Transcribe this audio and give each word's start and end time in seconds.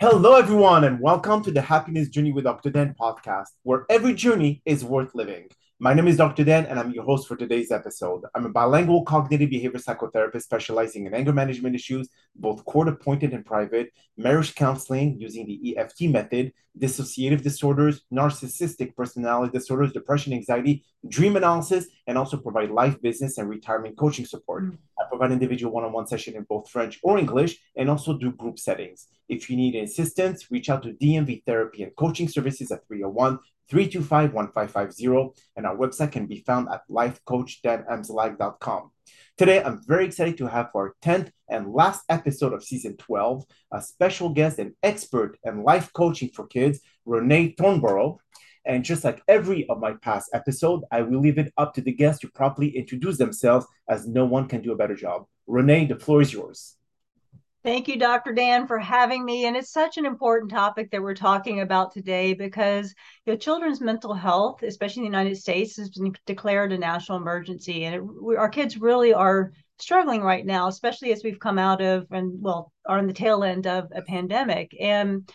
Hello, 0.00 0.36
everyone, 0.36 0.84
and 0.84 1.00
welcome 1.00 1.42
to 1.42 1.50
the 1.50 1.60
Happiness 1.60 2.08
Journey 2.08 2.32
with. 2.32 2.46
Dan 2.72 2.94
podcast, 2.98 3.48
where 3.62 3.84
every 3.90 4.14
journey 4.14 4.62
is 4.64 4.86
worth 4.86 5.14
living. 5.14 5.48
My 5.84 5.92
name 5.92 6.08
is 6.08 6.16
Dr. 6.16 6.44
Dan, 6.44 6.64
and 6.64 6.80
I'm 6.80 6.92
your 6.92 7.04
host 7.04 7.28
for 7.28 7.36
today's 7.36 7.70
episode. 7.70 8.22
I'm 8.34 8.46
a 8.46 8.48
bilingual 8.48 9.04
cognitive 9.04 9.50
behavior 9.50 9.78
psychotherapist 9.78 10.40
specializing 10.40 11.04
in 11.04 11.12
anger 11.12 11.34
management 11.34 11.74
issues, 11.74 12.08
both 12.34 12.64
court 12.64 12.88
appointed 12.88 13.34
and 13.34 13.44
private, 13.44 13.92
marriage 14.16 14.54
counseling 14.54 15.20
using 15.20 15.44
the 15.46 15.76
EFT 15.76 16.04
method, 16.04 16.54
dissociative 16.78 17.42
disorders, 17.42 18.00
narcissistic 18.10 18.96
personality 18.96 19.52
disorders, 19.52 19.92
depression, 19.92 20.32
anxiety, 20.32 20.82
dream 21.06 21.36
analysis, 21.36 21.86
and 22.06 22.16
also 22.16 22.38
provide 22.38 22.70
life, 22.70 22.98
business, 23.02 23.36
and 23.36 23.50
retirement 23.50 23.94
coaching 23.98 24.24
support. 24.24 24.64
Mm. 24.64 24.78
I 24.98 25.04
provide 25.10 25.32
individual 25.32 25.70
one 25.70 25.84
on 25.84 25.92
one 25.92 26.06
session 26.06 26.34
in 26.34 26.44
both 26.44 26.70
French 26.70 26.98
or 27.02 27.18
English, 27.18 27.58
and 27.76 27.90
also 27.90 28.16
do 28.16 28.32
group 28.32 28.58
settings. 28.58 29.08
If 29.28 29.50
you 29.50 29.56
need 29.58 29.74
assistance, 29.74 30.50
reach 30.50 30.70
out 30.70 30.82
to 30.84 30.94
DMV 30.94 31.44
Therapy 31.44 31.82
and 31.82 31.94
Coaching 31.94 32.28
Services 32.28 32.72
at 32.72 32.86
301 32.86 33.38
325 33.68 34.32
1550, 34.32 35.42
and 35.56 35.66
our 35.66 35.76
website 35.76 36.12
can 36.12 36.26
be 36.26 36.42
found 36.46 36.68
at 36.72 36.82
lifecoachdanamzlag.com. 36.90 38.90
Today, 39.36 39.62
I'm 39.62 39.80
very 39.86 40.06
excited 40.06 40.38
to 40.38 40.46
have 40.46 40.70
for 40.70 40.88
our 40.88 40.94
10th 41.02 41.30
and 41.48 41.72
last 41.72 42.04
episode 42.08 42.52
of 42.52 42.62
season 42.62 42.96
12 42.96 43.44
a 43.72 43.82
special 43.82 44.28
guest 44.28 44.58
and 44.58 44.72
expert 44.82 45.36
in 45.44 45.64
life 45.64 45.92
coaching 45.92 46.30
for 46.32 46.46
kids, 46.46 46.80
Renaye 47.06 47.56
Thornborrow. 47.56 48.18
And 48.64 48.84
just 48.84 49.04
like 49.04 49.22
every 49.28 49.68
of 49.68 49.80
my 49.80 49.94
past 50.02 50.30
episode, 50.32 50.82
I 50.90 51.02
will 51.02 51.20
leave 51.20 51.38
it 51.38 51.52
up 51.58 51.74
to 51.74 51.80
the 51.80 51.92
guests 51.92 52.20
to 52.20 52.30
properly 52.30 52.76
introduce 52.76 53.18
themselves 53.18 53.66
as 53.88 54.06
no 54.06 54.24
one 54.24 54.48
can 54.48 54.62
do 54.62 54.72
a 54.72 54.76
better 54.76 54.94
job. 54.94 55.24
Renaye, 55.48 55.88
the 55.88 55.96
floor 55.96 56.22
is 56.22 56.32
yours. 56.32 56.76
Thank 57.64 57.88
you, 57.88 57.98
Dr. 57.98 58.34
Dan, 58.34 58.66
for 58.66 58.78
having 58.78 59.24
me. 59.24 59.46
And 59.46 59.56
it's 59.56 59.72
such 59.72 59.96
an 59.96 60.04
important 60.04 60.50
topic 60.50 60.90
that 60.90 61.00
we're 61.00 61.14
talking 61.14 61.60
about 61.60 61.92
today 61.94 62.34
because 62.34 62.94
you 63.24 63.32
know, 63.32 63.38
children's 63.38 63.80
mental 63.80 64.12
health, 64.12 64.62
especially 64.62 65.06
in 65.06 65.10
the 65.10 65.16
United 65.16 65.36
States, 65.38 65.78
has 65.78 65.88
been 65.88 66.14
declared 66.26 66.74
a 66.74 66.78
national 66.78 67.16
emergency. 67.16 67.84
And 67.84 67.94
it, 67.94 68.02
we, 68.02 68.36
our 68.36 68.50
kids 68.50 68.76
really 68.76 69.14
are 69.14 69.52
struggling 69.78 70.20
right 70.20 70.44
now, 70.44 70.68
especially 70.68 71.10
as 71.12 71.24
we've 71.24 71.40
come 71.40 71.58
out 71.58 71.80
of 71.80 72.06
and, 72.10 72.34
well, 72.42 72.70
are 72.86 72.98
in 72.98 73.06
the 73.06 73.14
tail 73.14 73.42
end 73.42 73.66
of 73.66 73.88
a 73.94 74.02
pandemic. 74.02 74.76
And 74.78 75.26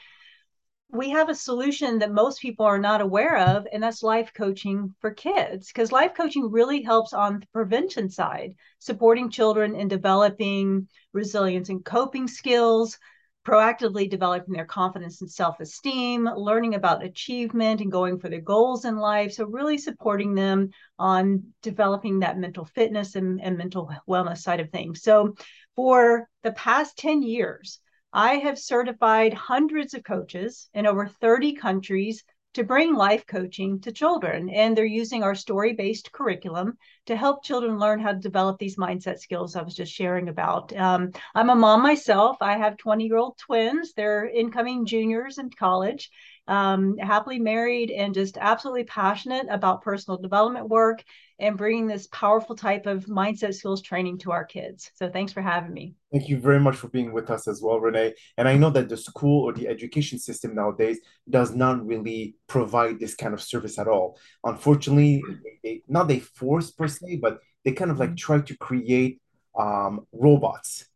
we 0.92 1.10
have 1.12 1.30
a 1.30 1.36
solution 1.36 2.00
that 2.00 2.12
most 2.12 2.42
people 2.42 2.66
are 2.66 2.80
not 2.80 3.02
aware 3.02 3.38
of, 3.38 3.68
and 3.72 3.84
that's 3.84 4.02
life 4.02 4.32
coaching 4.34 4.96
for 5.00 5.12
kids. 5.12 5.68
Because 5.68 5.92
life 5.92 6.14
coaching 6.16 6.50
really 6.50 6.82
helps 6.82 7.14
on 7.14 7.40
the 7.40 7.48
prevention 7.54 8.10
side, 8.10 8.56
supporting 8.80 9.30
children 9.30 9.76
in 9.76 9.88
developing 9.88 10.88
resilience 11.14 11.70
and 11.70 11.86
coping 11.86 12.28
skills, 12.28 12.98
proactively 13.46 14.10
developing 14.10 14.54
their 14.54 14.66
confidence 14.66 15.22
and 15.22 15.32
self 15.32 15.60
esteem, 15.60 16.26
learning 16.26 16.74
about 16.74 17.04
achievement 17.04 17.82
and 17.82 17.92
going 17.92 18.20
for 18.20 18.28
their 18.30 18.42
goals 18.42 18.84
in 18.84 18.98
life. 18.98 19.34
So, 19.34 19.46
really 19.46 19.78
supporting 19.78 20.34
them 20.34 20.72
on 20.98 21.44
developing 21.62 22.20
that 22.20 22.40
mental 22.40 22.66
fitness 22.66 23.16
and, 23.16 23.40
and 23.42 23.58
mental 23.60 23.92
wellness 24.08 24.40
side 24.40 24.60
of 24.60 24.72
things. 24.72 25.04
So, 25.04 25.36
for 25.76 26.28
the 26.42 26.52
past 26.54 26.98
10 26.98 27.22
years, 27.22 27.80
I 28.12 28.36
have 28.36 28.58
certified 28.58 29.34
hundreds 29.34 29.94
of 29.94 30.04
coaches 30.04 30.70
in 30.74 30.88
over 30.88 31.08
30 31.08 31.54
countries 31.54 32.24
to 32.56 32.64
bring 32.64 32.96
life 32.96 33.28
coaching 33.28 33.80
to 33.82 33.92
children. 33.92 34.50
And 34.50 34.76
they're 34.76 34.86
using 34.86 35.22
our 35.22 35.36
story 35.36 35.74
based 35.74 36.12
curriculum 36.12 36.78
to 37.06 37.16
help 37.16 37.44
children 37.44 37.78
learn 37.78 38.00
how 38.00 38.12
to 38.12 38.18
develop 38.18 38.58
these 38.58 38.78
mindset 38.78 39.20
skills 39.20 39.56
I 39.56 39.62
was 39.62 39.76
just 39.76 39.94
sharing 39.94 40.30
about. 40.30 40.76
Um, 40.76 41.12
I'm 41.36 41.52
a 41.52 41.56
mom 41.56 41.84
myself. 41.84 42.38
I 42.42 42.58
have 42.58 42.78
20 42.78 43.06
year 43.06 43.18
old 43.18 43.38
twins, 43.38 43.94
they're 43.94 44.28
incoming 44.28 44.86
juniors 44.86 45.38
in 45.38 45.52
college 45.52 46.10
um, 46.50 46.98
happily 46.98 47.40
married 47.40 47.92
and 47.92 48.14
just 48.14 48.38
absolutely 48.42 48.84
passionate 48.84 49.46
about 49.50 49.84
personal 49.84 50.18
development 50.18 50.68
work 50.68 51.04
and 51.38 51.56
bringing 51.56 51.86
this 51.86 52.08
powerful 52.08 52.56
type 52.56 52.88
of 52.88 53.06
mindset 53.06 53.54
skills 53.54 53.84
training 53.84 54.18
to 54.18 54.32
our 54.32 54.44
kids. 54.44 54.92
So 54.96 55.10
thanks 55.10 55.32
for 55.32 55.42
having 55.42 55.72
me. 55.72 55.94
Thank 56.12 56.28
you 56.28 56.40
very 56.40 56.60
much 56.60 56.76
for 56.76 56.90
being 56.90 57.14
with 57.14 57.30
us 57.30 57.48
as 57.48 57.62
well, 57.62 57.80
Renaye. 57.80 58.14
And 58.38 58.48
I 58.48 58.58
know 58.58 58.72
that 58.72 58.90
the 58.90 58.98
school 58.98 59.46
or 59.46 59.54
the 59.54 59.68
education 59.68 60.18
system 60.18 60.56
nowadays 60.56 61.00
does 61.30 61.54
not 61.54 61.86
really 61.86 62.36
provide 62.48 63.00
this 63.00 63.14
kind 63.14 63.36
of 63.36 63.42
service 63.42 63.78
at 63.78 63.88
all. 63.88 64.18
Unfortunately, 64.44 65.24
they, 65.64 65.84
not 65.88 66.08
they 66.08 66.20
force 66.20 66.72
per 66.72 66.88
se, 66.88 67.20
but 67.22 67.40
they 67.64 67.74
kind 67.74 67.92
of 67.92 68.00
like 68.00 68.18
try 68.18 68.42
to 68.42 68.58
create 68.58 69.22
um, 69.58 70.08
robots 70.12 70.89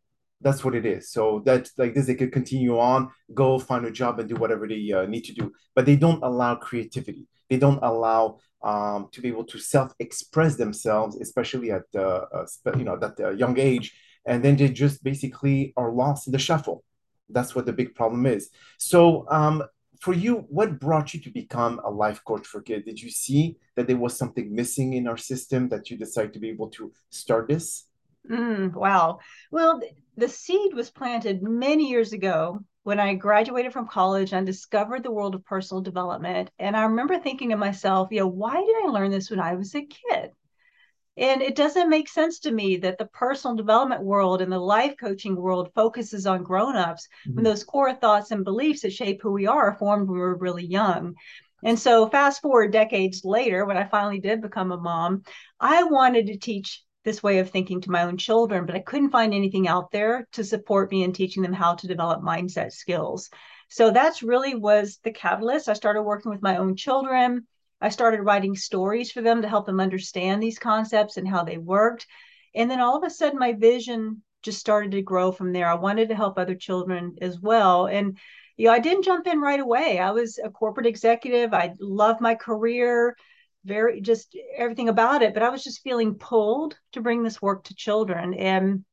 that's 0.44 0.64
what 0.64 0.76
it 0.76 0.86
is. 0.86 1.12
So 1.12 1.42
that 1.46 1.70
like 1.78 1.94
this, 1.94 2.08
they 2.08 2.16
could 2.16 2.31
continue 2.31 2.78
on, 2.78 3.09
go 3.34 3.59
find 3.59 3.86
a 3.86 3.92
job 3.92 4.20
and 4.20 4.30
do 4.30 4.36
whatever 4.36 4.68
they 4.68 4.92
uh, 4.92 5.06
need 5.06 5.24
to 5.26 5.34
do, 5.34 5.52
but 5.76 5.86
they 5.86 5.96
don't 5.96 6.24
allow 6.24 6.56
creativity. 6.56 7.28
They 7.50 7.58
don't 7.58 7.80
allow 7.81 8.40
um, 8.64 9.09
to 9.12 9.22
be 9.22 9.28
able 9.28 9.46
to 9.46 9.59
self-express 9.59 10.56
themselves, 10.56 11.20
especially 11.20 11.72
at 11.72 11.84
uh, 11.96 12.26
uh, 12.34 12.46
you 12.78 12.84
know 12.84 12.98
that 12.98 13.20
uh, 13.20 13.31
young 13.31 13.59
age, 13.59 13.96
and 14.26 14.44
then 14.44 14.56
they 14.56 14.70
just 14.70 15.04
basically 15.04 15.74
are 15.78 15.92
lost 15.92 16.28
in 16.28 16.34
the 16.34 16.40
shuffle. 16.40 16.84
That's 17.30 17.56
what 17.56 17.66
the 17.66 17.74
big 17.74 17.96
problem 17.96 18.25
is. 18.25 18.50
So 18.78 19.25
um, 19.30 19.64
for 20.00 20.14
you, 20.14 20.46
what 20.50 20.80
brought 20.80 21.14
you 21.14 21.20
to 21.22 21.30
become 21.30 21.80
a 21.84 21.90
life 21.90 22.22
coach 22.25 22.46
for 22.46 22.62
kids? 22.62 22.86
Did 22.86 23.02
you 23.02 23.10
see 23.10 23.58
that 23.75 23.88
there 23.88 23.98
was 23.98 24.18
something 24.18 24.54
missing 24.54 24.94
in 24.94 25.08
our 25.08 25.18
system 25.18 25.70
that 25.70 25.90
you 25.90 25.98
decided 25.98 26.34
to 26.34 26.40
be 26.40 26.50
able 26.50 26.70
to 26.72 26.92
start 27.10 27.48
this? 27.48 27.88
Mm, 28.29 28.73
wow. 28.73 29.19
Well, 29.51 29.81
the 30.16 30.29
seed 30.29 30.73
was 30.73 30.89
planted 30.89 31.44
many 31.44 31.89
years 31.89 32.13
ago 32.13 32.59
when 32.84 33.00
I 33.00 33.16
graduated 33.16 33.73
from 33.73 33.88
college 33.88 34.34
and 34.34 34.45
discovered 34.45 35.03
the 35.03 35.11
world 35.11 35.35
of 35.35 35.45
personal 35.45 35.81
development. 35.81 36.51
And 36.59 36.75
I 36.75 36.83
remember 36.83 37.17
thinking 37.17 37.50
to 37.50 37.57
myself, 37.57 38.09
you 38.12 38.19
know, 38.19 38.28
why 38.28 38.56
did 38.56 38.75
I 38.83 38.88
learn 38.89 39.12
this 39.12 39.29
when 39.29 39.39
I 39.39 39.56
was 39.56 39.73
a 39.75 39.81
kid? 39.81 40.31
And 41.16 41.41
it 41.41 41.56
doesn't 41.56 41.89
make 41.89 42.09
sense 42.09 42.39
to 42.39 42.51
me 42.51 42.78
that 42.78 42.97
the 42.97 43.06
personal 43.06 43.56
development 43.56 44.01
world 44.01 44.41
and 44.41 44.51
the 44.51 44.59
life 44.59 44.95
coaching 45.00 45.35
world 45.35 45.69
focuses 45.75 46.25
on 46.25 46.44
grown-ups 46.44 47.07
mm-hmm. 47.28 47.35
when 47.35 47.44
those 47.44 47.63
core 47.63 47.94
thoughts 47.94 48.31
and 48.31 48.44
beliefs 48.44 48.81
that 48.81 48.94
shape 48.94 49.22
who 49.22 49.31
we 49.31 49.45
are 49.45 49.69
are 49.69 49.78
formed 49.78 50.07
when 50.07 50.17
we're 50.17 50.35
really 50.35 50.66
young. 50.66 51.13
And 51.63 51.79
so 51.79 52.09
fast 52.09 52.41
forward 52.41 52.73
decades 52.73 53.23
later, 53.23 53.66
when 53.66 53.78
I 53.78 53.85
finally 53.85 54.19
did 54.19 54.41
become 54.41 54.72
a 54.72 54.78
mom, 54.78 55.23
I 55.59 55.83
wanted 55.83 56.28
to 56.28 56.38
teach 56.38 56.83
this 57.03 57.22
way 57.22 57.40
of 57.40 57.50
thinking 57.50 57.81
to 57.81 57.91
my 57.91 58.03
own 58.03 58.18
children, 58.18 58.66
but 58.66 58.75
I 58.75 58.80
couldn't 58.80 59.12
find 59.12 59.34
anything 59.34 59.68
out 59.68 59.91
there 59.91 60.28
to 60.34 60.44
support 60.44 60.91
me 60.91 61.03
in 61.03 61.14
teaching 61.14 61.44
them 61.44 61.53
how 61.53 61.75
to 61.75 61.88
develop 61.88 62.22
mindset 62.22 62.72
skills. 62.72 63.30
So 63.68 63.91
that's 63.91 64.24
really 64.24 64.56
was 64.56 65.00
the 65.03 65.12
catalyst. 65.12 65.68
I 65.68 65.74
started 65.74 66.03
working 66.03 66.31
with 66.31 66.42
my 66.42 66.58
own 66.58 66.75
children. 66.75 67.46
I 67.81 67.90
started 67.90 68.22
writing 68.22 68.56
stories 68.56 69.12
for 69.12 69.22
them 69.22 69.42
to 69.42 69.50
help 69.50 69.66
them 69.66 69.80
understand 69.80 70.42
these 70.42 70.59
concepts 70.59 71.18
and 71.18 71.28
how 71.28 71.44
they 71.44 71.58
worked. 71.58 72.08
And 72.56 72.72
then 72.72 72.80
all 72.80 72.96
of 72.96 73.03
a 73.03 73.09
sudden, 73.09 73.40
my 73.40 73.53
vision 73.53 74.22
just 74.42 74.59
started 74.59 74.92
to 74.92 75.02
grow 75.02 75.31
from 75.31 75.52
there. 75.52 75.68
I 75.68 75.75
wanted 75.75 76.09
to 76.09 76.16
help 76.16 76.38
other 76.38 76.56
children 76.56 77.16
as 77.22 77.40
well. 77.40 77.88
And 77.88 78.18
you 78.56 78.68
know, 78.68 78.74
I 78.74 78.80
didn't 78.80 79.03
jump 79.03 79.28
in 79.28 79.42
right 79.42 79.59
away. 79.59 80.00
I 80.00 80.12
was 80.12 80.40
a 80.44 80.50
corporate 80.50 80.86
executive. 80.86 81.53
I 81.53 81.74
loved 81.80 82.22
my 82.22 82.36
career 82.36 83.16
very 83.66 84.01
just 84.01 84.35
everything 84.57 84.90
about 84.90 85.22
it 85.22 85.34
but 85.34 85.44
i 85.44 85.50
was 85.50 85.63
just 85.63 85.81
feeling 85.81 86.16
pulled 86.16 86.75
to 86.91 87.01
bring 87.01 87.24
this 87.24 87.41
work 87.41 87.63
to 87.66 87.75
children. 87.75 88.34
And 88.34 88.84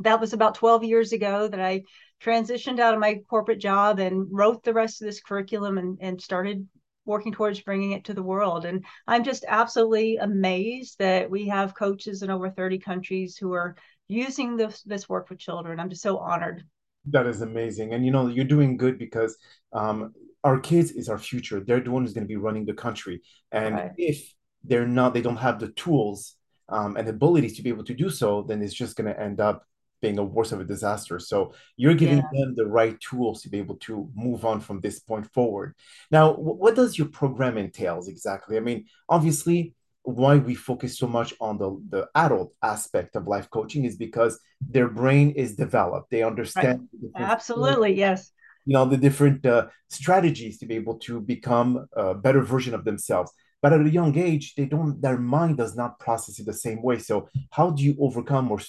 that 0.00 0.20
was 0.20 0.32
about 0.32 0.56
12 0.56 0.84
years 0.84 1.12
ago 1.12 1.48
that 1.48 1.60
i 1.60 1.82
transitioned 2.22 2.80
out 2.80 2.94
of 2.94 3.00
my 3.00 3.20
corporate 3.28 3.60
job 3.60 3.98
and 3.98 4.26
wrote 4.30 4.62
the 4.62 4.72
rest 4.72 5.00
of 5.00 5.06
this 5.06 5.20
curriculum 5.20 5.78
and, 5.78 5.98
and 6.00 6.20
started 6.20 6.66
working 7.04 7.32
towards 7.32 7.60
bringing 7.60 7.92
it 7.92 8.04
to 8.04 8.14
the 8.14 8.22
world. 8.22 8.64
And 8.64 8.84
i'm 9.06 9.24
just 9.24 9.44
absolutely 9.46 10.16
amazed 10.16 10.98
that 10.98 11.30
we 11.30 11.48
have 11.48 11.74
coaches 11.74 12.22
in 12.22 12.30
over 12.30 12.50
30 12.50 12.78
countries 12.78 13.36
who 13.36 13.52
are 13.52 13.76
using 14.08 14.56
this 14.56 14.82
this 14.82 15.08
work 15.08 15.30
with 15.30 15.38
children. 15.38 15.80
I'm 15.80 15.90
just 15.90 16.02
so 16.02 16.18
honored. 16.18 16.64
That 17.06 17.26
is 17.26 17.40
amazing. 17.40 17.94
And 17.94 18.04
you 18.04 18.10
know 18.10 18.26
you're 18.28 18.44
doing 18.44 18.76
good 18.76 18.98
because 18.98 19.36
um, 19.72 20.12
our 20.46 20.60
kids 20.60 20.92
is 20.92 21.08
our 21.08 21.18
future. 21.18 21.58
They're 21.58 21.80
the 21.80 21.90
one 21.90 22.04
who's 22.04 22.12
going 22.12 22.28
to 22.28 22.28
be 22.28 22.36
running 22.36 22.66
the 22.66 22.72
country. 22.86 23.20
And 23.50 23.74
right. 23.74 23.90
if 23.98 24.32
they're 24.62 24.86
not, 24.86 25.12
they 25.12 25.20
don't 25.20 25.44
have 25.48 25.58
the 25.58 25.70
tools 25.70 26.36
um, 26.68 26.96
and 26.96 27.08
abilities 27.08 27.56
to 27.56 27.62
be 27.62 27.70
able 27.70 27.82
to 27.82 27.94
do 27.94 28.08
so, 28.08 28.42
then 28.42 28.62
it's 28.62 28.72
just 28.72 28.94
going 28.96 29.12
to 29.12 29.20
end 29.20 29.40
up 29.40 29.64
being 30.00 30.18
a 30.18 30.24
worse 30.24 30.52
of 30.52 30.60
a 30.60 30.64
disaster. 30.64 31.18
So 31.18 31.52
you're 31.76 31.94
giving 31.94 32.18
yeah. 32.18 32.30
them 32.32 32.54
the 32.54 32.66
right 32.66 32.96
tools 33.00 33.42
to 33.42 33.48
be 33.48 33.58
able 33.58 33.74
to 33.88 34.08
move 34.14 34.44
on 34.44 34.60
from 34.60 34.80
this 34.80 35.00
point 35.00 35.26
forward. 35.34 35.74
Now, 36.12 36.34
what 36.34 36.76
does 36.76 36.96
your 36.96 37.08
program 37.08 37.58
entails 37.58 38.06
exactly? 38.06 38.56
I 38.56 38.60
mean, 38.60 38.84
obviously, 39.08 39.74
why 40.02 40.36
we 40.36 40.54
focus 40.54 40.96
so 40.96 41.08
much 41.08 41.34
on 41.40 41.58
the, 41.58 41.70
the 41.88 42.08
adult 42.14 42.52
aspect 42.62 43.16
of 43.16 43.26
life 43.26 43.50
coaching 43.50 43.84
is 43.84 43.96
because 43.96 44.38
their 44.60 44.88
brain 44.88 45.32
is 45.32 45.56
developed. 45.56 46.12
They 46.12 46.22
understand. 46.22 46.86
Right. 47.16 47.24
Absolutely, 47.24 47.94
yes 47.94 48.30
you 48.66 48.74
know 48.74 48.84
the 48.84 48.96
different 48.96 49.46
uh, 49.46 49.66
strategies 49.88 50.58
to 50.58 50.66
be 50.66 50.74
able 50.74 50.98
to 50.98 51.20
become 51.20 51.86
a 51.96 52.14
better 52.14 52.42
version 52.42 52.74
of 52.74 52.84
themselves. 52.84 53.32
But 53.62 53.72
at 53.72 53.80
a 53.80 53.90
young 53.90 54.16
age 54.18 54.54
they 54.56 54.66
don't 54.66 55.00
their 55.00 55.18
mind 55.18 55.56
does 55.56 55.74
not 55.76 55.98
process 55.98 56.38
it 56.38 56.46
the 56.46 56.52
same 56.52 56.82
way. 56.82 56.98
So 56.98 57.28
how 57.50 57.70
do 57.70 57.82
you 57.82 57.96
overcome 58.00 58.50
or 58.50 58.60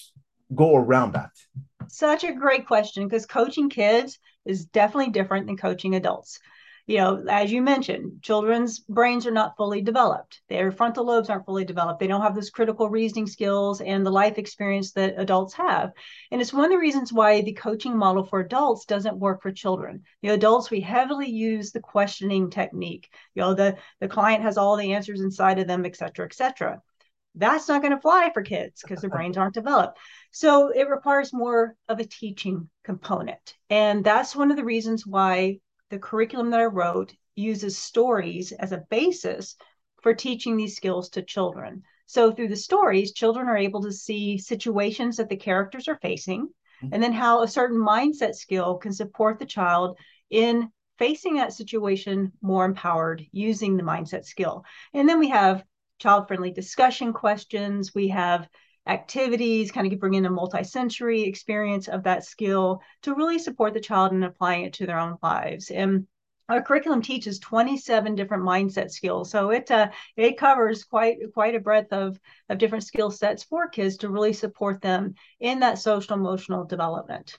go 0.55 0.75
around 0.75 1.13
that? 1.13 1.31
Such 1.89 2.23
a 2.23 2.33
great 2.33 2.67
question 2.67 3.07
because 3.07 3.25
coaching 3.25 3.69
kids 3.69 4.19
is 4.45 4.65
definitely 4.65 5.11
different 5.11 5.47
than 5.47 5.57
coaching 5.57 5.95
adults 5.95 6.39
you 6.87 6.97
know, 6.97 7.23
as 7.29 7.51
you 7.51 7.61
mentioned, 7.61 8.23
children's 8.23 8.79
brains 8.79 9.27
are 9.27 9.31
not 9.31 9.57
fully 9.57 9.81
developed. 9.81 10.41
Their 10.47 10.71
frontal 10.71 11.05
lobes 11.05 11.29
aren't 11.29 11.45
fully 11.45 11.65
developed. 11.65 11.99
They 11.99 12.07
don't 12.07 12.21
have 12.21 12.33
those 12.33 12.49
critical 12.49 12.89
reasoning 12.89 13.27
skills 13.27 13.81
and 13.81 14.05
the 14.05 14.09
life 14.09 14.37
experience 14.37 14.93
that 14.93 15.15
adults 15.17 15.53
have. 15.55 15.91
And 16.31 16.39
it's 16.39 16.53
one 16.53 16.63
of 16.63 16.71
the 16.71 16.77
reasons 16.77 17.11
why 17.11 17.41
the 17.41 17.51
coaching 17.51 17.97
model 17.97 18.23
for 18.23 18.39
adults 18.39 18.85
doesn't 18.85 19.19
work 19.19 19.41
for 19.41 19.51
children. 19.51 20.03
The 20.21 20.29
adults, 20.29 20.71
we 20.71 20.79
heavily 20.79 21.29
use 21.29 21.71
the 21.71 21.81
questioning 21.81 22.49
technique. 22.49 23.09
You 23.35 23.41
know, 23.41 23.53
the, 23.53 23.75
the 23.99 24.07
client 24.07 24.43
has 24.43 24.57
all 24.57 24.77
the 24.77 24.93
answers 24.93 25.19
inside 25.19 25.59
of 25.59 25.67
them, 25.67 25.85
et 25.85 25.97
cetera, 25.97 26.25
et 26.25 26.33
cetera. 26.33 26.81
That's 27.35 27.67
not 27.67 27.81
going 27.81 27.93
to 27.93 28.01
fly 28.01 28.31
for 28.33 28.41
kids 28.41 28.81
because 28.81 29.01
their 29.01 29.11
brains 29.11 29.37
aren't 29.37 29.53
developed. 29.53 29.99
So 30.31 30.69
it 30.69 30.89
requires 30.89 31.33
more 31.33 31.75
of 31.89 31.99
a 31.99 32.05
teaching 32.05 32.69
component. 32.83 33.55
And 33.69 34.03
that's 34.03 34.35
one 34.35 34.51
of 34.51 34.57
the 34.57 34.63
reasons 34.63 35.05
why 35.05 35.59
the 35.89 35.99
curriculum 35.99 36.49
that 36.51 36.59
I 36.59 36.65
wrote 36.65 37.13
uses 37.35 37.77
stories 37.77 38.51
as 38.51 38.71
a 38.71 38.83
basis 38.89 39.55
for 40.01 40.13
teaching 40.13 40.57
these 40.57 40.75
skills 40.75 41.09
to 41.09 41.21
children. 41.21 41.83
So 42.05 42.31
through 42.31 42.47
the 42.49 42.55
stories, 42.55 43.13
children 43.13 43.47
are 43.47 43.57
able 43.57 43.81
to 43.83 43.91
see 43.91 44.37
situations 44.37 45.17
that 45.17 45.29
the 45.29 45.35
characters 45.35 45.87
are 45.87 45.99
facing, 46.01 46.47
mm-hmm. 46.47 46.93
and 46.93 47.03
then 47.03 47.13
how 47.13 47.41
a 47.41 47.47
certain 47.47 47.77
mindset 47.77 48.35
skill 48.35 48.75
can 48.77 48.93
support 48.93 49.39
the 49.39 49.45
child 49.45 49.97
in 50.29 50.71
facing 50.97 51.35
that 51.35 51.53
situation 51.53 52.31
more 52.41 52.65
empowered 52.65 53.25
using 53.31 53.77
the 53.77 53.83
mindset 53.83 54.25
skill. 54.25 54.63
And 54.93 55.07
then 55.07 55.19
we 55.19 55.29
have 55.29 55.63
child 55.99 56.27
friendly 56.27 56.51
discussion 56.51 57.13
questions. 57.13 57.93
We 57.93 58.07
have 58.09 58.47
activities, 58.87 59.71
kind 59.71 59.91
of 59.91 59.99
bring 59.99 60.15
in 60.15 60.25
a 60.25 60.29
multi-sensory 60.29 61.23
experience 61.23 61.87
of 61.87 62.03
that 62.03 62.25
skill 62.25 62.81
to 63.03 63.15
really 63.15 63.39
support 63.39 63.73
the 63.73 63.79
child 63.79 64.11
in 64.11 64.23
applying 64.23 64.65
it 64.65 64.73
to 64.73 64.85
their 64.85 64.99
own 64.99 65.17
lives. 65.21 65.69
And 65.71 66.07
our 66.49 66.61
curriculum 66.61 67.01
teaches 67.01 67.39
27 67.39 68.15
different 68.15 68.43
mindset 68.43 68.89
skills. 68.91 69.29
So 69.29 69.49
it 69.49 69.69
uh, 69.69 69.89
it 70.15 70.37
covers 70.37 70.83
quite 70.83 71.17
quite 71.33 71.55
a 71.55 71.59
breadth 71.59 71.91
of 71.91 72.19
of 72.49 72.57
different 72.57 72.85
skill 72.85 73.11
sets 73.11 73.43
for 73.43 73.67
kids 73.67 73.97
to 73.97 74.09
really 74.09 74.33
support 74.33 74.81
them 74.81 75.15
in 75.39 75.59
that 75.59 75.79
social 75.79 76.15
emotional 76.15 76.63
development. 76.63 77.37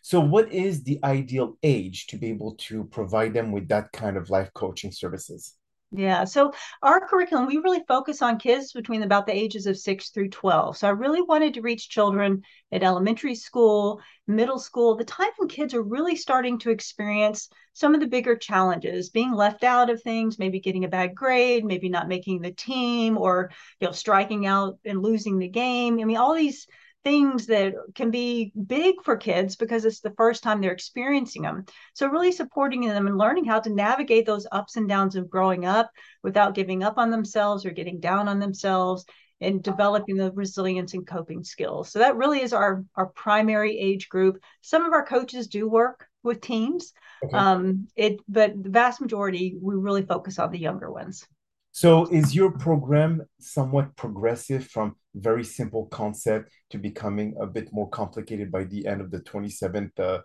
So 0.00 0.20
what 0.20 0.50
is 0.50 0.82
the 0.82 0.98
ideal 1.04 1.58
age 1.62 2.06
to 2.06 2.16
be 2.16 2.28
able 2.28 2.54
to 2.68 2.84
provide 2.84 3.34
them 3.34 3.52
with 3.52 3.68
that 3.68 3.92
kind 3.92 4.16
of 4.16 4.30
life 4.30 4.50
coaching 4.54 4.92
services 4.92 5.57
yeah. 5.90 6.24
So 6.24 6.52
our 6.82 7.06
curriculum, 7.06 7.46
we 7.46 7.56
really 7.56 7.82
focus 7.88 8.20
on 8.20 8.38
kids 8.38 8.72
between 8.72 9.02
about 9.02 9.24
the 9.24 9.34
ages 9.34 9.66
of 9.66 9.78
six 9.78 10.10
through 10.10 10.28
12. 10.28 10.76
So 10.76 10.86
I 10.86 10.90
really 10.90 11.22
wanted 11.22 11.54
to 11.54 11.62
reach 11.62 11.88
children 11.88 12.42
at 12.70 12.82
elementary 12.82 13.34
school, 13.34 14.02
middle 14.26 14.58
school, 14.58 14.96
the 14.96 15.04
time 15.04 15.30
when 15.38 15.48
kids 15.48 15.72
are 15.72 15.82
really 15.82 16.14
starting 16.14 16.58
to 16.58 16.70
experience 16.70 17.48
some 17.72 17.94
of 17.94 18.00
the 18.00 18.06
bigger 18.06 18.36
challenges, 18.36 19.08
being 19.08 19.32
left 19.32 19.64
out 19.64 19.88
of 19.88 20.02
things, 20.02 20.38
maybe 20.38 20.60
getting 20.60 20.84
a 20.84 20.88
bad 20.88 21.14
grade, 21.14 21.64
maybe 21.64 21.88
not 21.88 22.06
making 22.06 22.42
the 22.42 22.52
team 22.52 23.16
or, 23.16 23.50
you 23.80 23.86
know, 23.86 23.92
striking 23.92 24.46
out 24.46 24.78
and 24.84 25.02
losing 25.02 25.38
the 25.38 25.48
game. 25.48 26.00
I 26.00 26.04
mean, 26.04 26.18
all 26.18 26.34
these 26.34 26.66
things 27.08 27.46
that 27.46 27.72
can 27.94 28.10
be 28.10 28.52
big 28.66 28.96
for 29.02 29.16
kids 29.16 29.56
because 29.56 29.86
it's 29.86 30.00
the 30.00 30.12
first 30.18 30.42
time 30.42 30.60
they're 30.60 30.72
experiencing 30.72 31.40
them. 31.40 31.64
So, 31.94 32.06
really 32.06 32.32
supporting 32.32 32.82
them 32.82 33.06
and 33.06 33.16
learning 33.16 33.46
how 33.46 33.60
to 33.60 33.70
navigate 33.70 34.26
those 34.26 34.46
ups 34.52 34.76
and 34.76 34.86
downs 34.86 35.16
of 35.16 35.30
growing 35.30 35.64
up 35.64 35.90
without 36.22 36.54
giving 36.54 36.82
up 36.82 36.98
on 36.98 37.10
themselves 37.10 37.64
or 37.64 37.70
getting 37.70 37.98
down 37.98 38.28
on 38.28 38.40
themselves 38.40 39.06
and 39.40 39.62
developing 39.62 40.16
the 40.18 40.32
resilience 40.32 40.92
and 40.92 41.06
coping 41.06 41.42
skills. 41.42 41.90
So, 41.90 41.98
that 42.00 42.16
really 42.16 42.42
is 42.42 42.52
our, 42.52 42.84
our 42.94 43.06
primary 43.06 43.78
age 43.78 44.10
group. 44.10 44.42
Some 44.60 44.84
of 44.84 44.92
our 44.92 45.06
coaches 45.06 45.46
do 45.46 45.66
work 45.66 46.06
with 46.22 46.42
teams. 46.42 46.92
Okay. 47.24 47.34
Um, 47.34 47.88
it, 47.96 48.20
but 48.28 48.62
the 48.62 48.68
vast 48.68 49.00
majority, 49.00 49.56
we 49.58 49.76
really 49.76 50.02
focus 50.02 50.38
on 50.38 50.52
the 50.52 50.58
younger 50.58 50.92
ones. 50.92 51.26
So 51.80 52.06
is 52.06 52.34
your 52.34 52.50
program 52.50 53.22
somewhat 53.38 53.94
progressive 53.94 54.66
from 54.66 54.96
very 55.14 55.44
simple 55.44 55.86
concept 55.86 56.50
to 56.70 56.76
becoming 56.76 57.36
a 57.40 57.46
bit 57.46 57.72
more 57.72 57.88
complicated 57.90 58.50
by 58.50 58.64
the 58.64 58.84
end 58.84 59.00
of 59.00 59.12
the 59.12 59.20
27th? 59.20 59.92
Uh, 59.96 60.18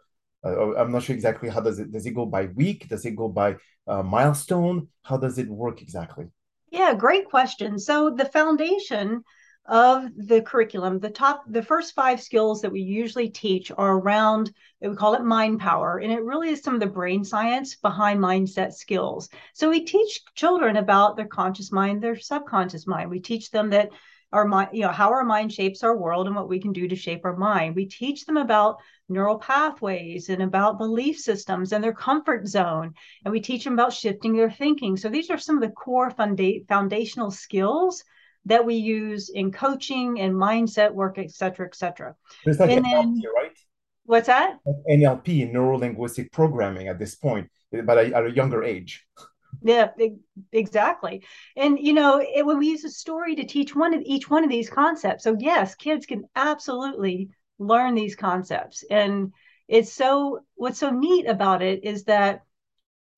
uh, 0.43 0.73
I'm 0.73 0.91
not 0.91 1.03
sure 1.03 1.13
exactly 1.13 1.49
how 1.49 1.59
does 1.59 1.77
it, 1.77 1.91
does 1.91 2.07
it 2.07 2.15
go 2.15 2.25
by 2.25 2.47
week? 2.55 2.89
Does 2.89 3.05
it 3.05 3.15
go 3.15 3.29
by 3.29 3.57
uh, 3.85 4.01
milestone? 4.01 4.87
How 5.03 5.17
does 5.17 5.37
it 5.37 5.47
work 5.47 5.83
exactly? 5.83 6.25
Yeah, 6.71 6.95
great 6.95 7.29
question. 7.29 7.77
So 7.77 8.09
the 8.09 8.25
foundation 8.25 9.23
of 9.65 10.09
the 10.17 10.41
curriculum, 10.41 10.99
the 10.99 11.09
top, 11.09 11.43
the 11.47 11.63
first 11.63 11.95
five 11.95 12.21
skills 12.21 12.61
that 12.61 12.71
we 12.71 12.81
usually 12.81 13.29
teach 13.29 13.71
are 13.71 13.97
around, 13.97 14.51
we 14.81 14.95
call 14.95 15.13
it 15.13 15.23
mind 15.23 15.59
power. 15.59 15.99
And 15.99 16.11
it 16.11 16.23
really 16.23 16.49
is 16.49 16.61
some 16.61 16.73
of 16.73 16.81
the 16.81 16.87
brain 16.87 17.23
science 17.23 17.75
behind 17.75 18.19
mindset 18.19 18.73
skills. 18.73 19.29
So 19.53 19.69
we 19.69 19.85
teach 19.85 20.21
children 20.35 20.75
about 20.75 21.15
their 21.15 21.27
conscious 21.27 21.71
mind, 21.71 22.03
their 22.03 22.19
subconscious 22.19 22.85
mind. 22.85 23.09
We 23.09 23.21
teach 23.21 23.51
them 23.51 23.69
that 23.69 23.89
our 24.33 24.45
mind, 24.45 24.71
you 24.73 24.81
know, 24.81 24.89
how 24.91 25.11
our 25.11 25.23
mind 25.23 25.53
shapes 25.53 25.83
our 25.83 25.95
world 25.95 26.27
and 26.27 26.35
what 26.35 26.49
we 26.49 26.59
can 26.59 26.73
do 26.73 26.87
to 26.87 26.95
shape 26.95 27.21
our 27.23 27.37
mind. 27.37 27.75
We 27.75 27.85
teach 27.85 28.25
them 28.25 28.35
about 28.35 28.79
neural 29.07 29.37
pathways 29.37 30.27
and 30.27 30.41
about 30.41 30.79
belief 30.79 31.19
systems 31.19 31.71
and 31.71 31.83
their 31.83 31.93
comfort 31.93 32.47
zone. 32.47 32.95
And 33.23 33.31
we 33.31 33.39
teach 33.39 33.63
them 33.63 33.73
about 33.73 33.93
shifting 33.93 34.35
their 34.35 34.51
thinking. 34.51 34.97
So 34.97 35.07
these 35.07 35.29
are 35.29 35.37
some 35.37 35.55
of 35.55 35.61
the 35.61 35.69
core 35.69 36.09
funda- 36.09 36.65
foundational 36.67 37.31
skills 37.31 38.03
that 38.45 38.65
we 38.65 38.75
use 38.75 39.29
in 39.29 39.51
coaching 39.51 40.19
and 40.19 40.33
mindset 40.33 40.93
work, 40.93 41.17
et 41.17 41.31
cetera, 41.31 41.65
et 41.65 41.75
cetera. 41.75 42.15
It's 42.45 42.59
like 42.59 42.71
and 42.71 42.85
NLP, 42.85 42.91
then, 42.91 43.21
right? 43.35 43.57
What's 44.05 44.27
that? 44.27 44.57
NLP, 44.89 45.51
neuro 45.51 45.77
linguistic 45.77 46.31
programming 46.31 46.87
at 46.87 46.99
this 46.99 47.15
point, 47.15 47.49
but 47.71 47.97
at 47.97 48.25
a 48.25 48.31
younger 48.31 48.63
age. 48.63 49.05
Yeah, 49.61 49.91
exactly. 50.51 51.23
And 51.55 51.79
you 51.79 51.93
know, 51.93 52.21
it, 52.21 52.45
when 52.45 52.57
we 52.57 52.67
use 52.67 52.83
a 52.83 52.89
story 52.89 53.35
to 53.35 53.45
teach 53.45 53.73
one 53.75 53.93
of 53.93 54.01
each 54.03 54.29
one 54.29 54.43
of 54.43 54.49
these 54.49 54.69
concepts, 54.69 55.23
so 55.23 55.37
yes, 55.39 55.75
kids 55.75 56.05
can 56.05 56.25
absolutely 56.35 57.29
learn 57.59 57.95
these 57.95 58.15
concepts. 58.15 58.83
And 58.89 59.31
it's 59.69 59.93
so 59.93 60.41
what's 60.55 60.79
so 60.79 60.89
neat 60.89 61.27
about 61.27 61.61
it 61.61 61.85
is 61.85 62.03
that 62.05 62.43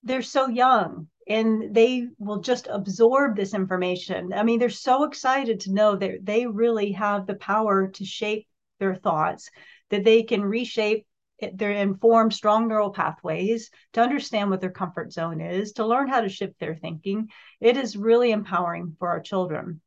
they're 0.04 0.22
so 0.22 0.48
young 0.48 1.07
and 1.27 1.74
they 1.74 2.07
will 2.19 2.39
just 2.39 2.68
absorb 2.69 3.36
this 3.36 3.54
information. 3.54 4.31
I 4.33 4.44
mean, 4.44 4.60
they're 4.60 4.69
so 4.69 5.04
excited 5.04 5.62
to 5.62 5.74
know 5.74 5.95
that 5.95 6.24
they 6.24 6.45
really 6.45 6.92
have 6.92 7.25
the 7.25 7.36
power 7.36 7.88
to 7.88 8.06
shape 8.06 8.48
their 8.80 8.95
thoughts, 8.95 9.50
that 9.89 10.04
they 10.04 10.24
can 10.24 10.44
reshape 10.44 11.06
their 11.54 11.72
informed 11.72 12.33
strong 12.33 12.68
neural 12.68 12.92
pathways 12.92 13.70
to 13.94 14.01
understand 14.01 14.50
what 14.50 14.62
their 14.62 14.72
comfort 14.72 15.12
zone 15.12 15.41
is, 15.41 15.74
to 15.74 15.86
learn 15.86 16.08
how 16.08 16.22
to 16.22 16.29
shift 16.29 16.60
their 16.60 16.75
thinking. 16.75 17.29
It 17.60 17.75
is 17.77 17.98
really 17.98 18.32
empowering 18.32 18.96
for 19.00 19.10
our 19.10 19.20
children. 19.20 19.82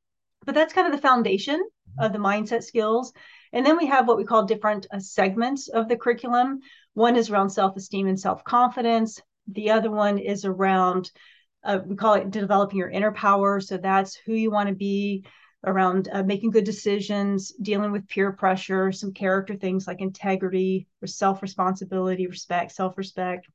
But 0.44 0.54
that's 0.54 0.72
kind 0.72 0.86
of 0.86 0.92
the 0.92 1.06
foundation 1.06 1.62
of 1.98 2.12
the 2.12 2.18
mindset 2.18 2.62
skills. 2.62 3.12
And 3.52 3.64
then 3.64 3.76
we 3.76 3.86
have 3.86 4.06
what 4.06 4.16
we 4.16 4.24
call 4.24 4.44
different 4.44 4.86
uh, 4.92 4.98
segments 4.98 5.68
of 5.68 5.88
the 5.88 5.96
curriculum. 5.96 6.60
One 6.94 7.16
is 7.16 7.30
around 7.30 7.50
self 7.50 7.76
esteem 7.76 8.06
and 8.06 8.18
self 8.20 8.44
confidence. 8.44 9.20
The 9.52 9.70
other 9.70 9.90
one 9.90 10.18
is 10.18 10.44
around, 10.44 11.10
uh, 11.64 11.80
we 11.84 11.96
call 11.96 12.14
it 12.14 12.30
developing 12.30 12.78
your 12.78 12.90
inner 12.90 13.12
power. 13.12 13.60
So 13.60 13.76
that's 13.76 14.14
who 14.14 14.34
you 14.34 14.50
want 14.50 14.68
to 14.68 14.74
be 14.74 15.24
around 15.64 16.08
uh, 16.12 16.22
making 16.22 16.50
good 16.50 16.64
decisions, 16.64 17.52
dealing 17.60 17.90
with 17.90 18.08
peer 18.08 18.32
pressure, 18.32 18.92
some 18.92 19.12
character 19.12 19.56
things 19.56 19.86
like 19.86 20.00
integrity, 20.00 20.86
self 21.04 21.42
responsibility, 21.42 22.26
respect, 22.26 22.72
self 22.72 22.96
respect. 22.96 23.48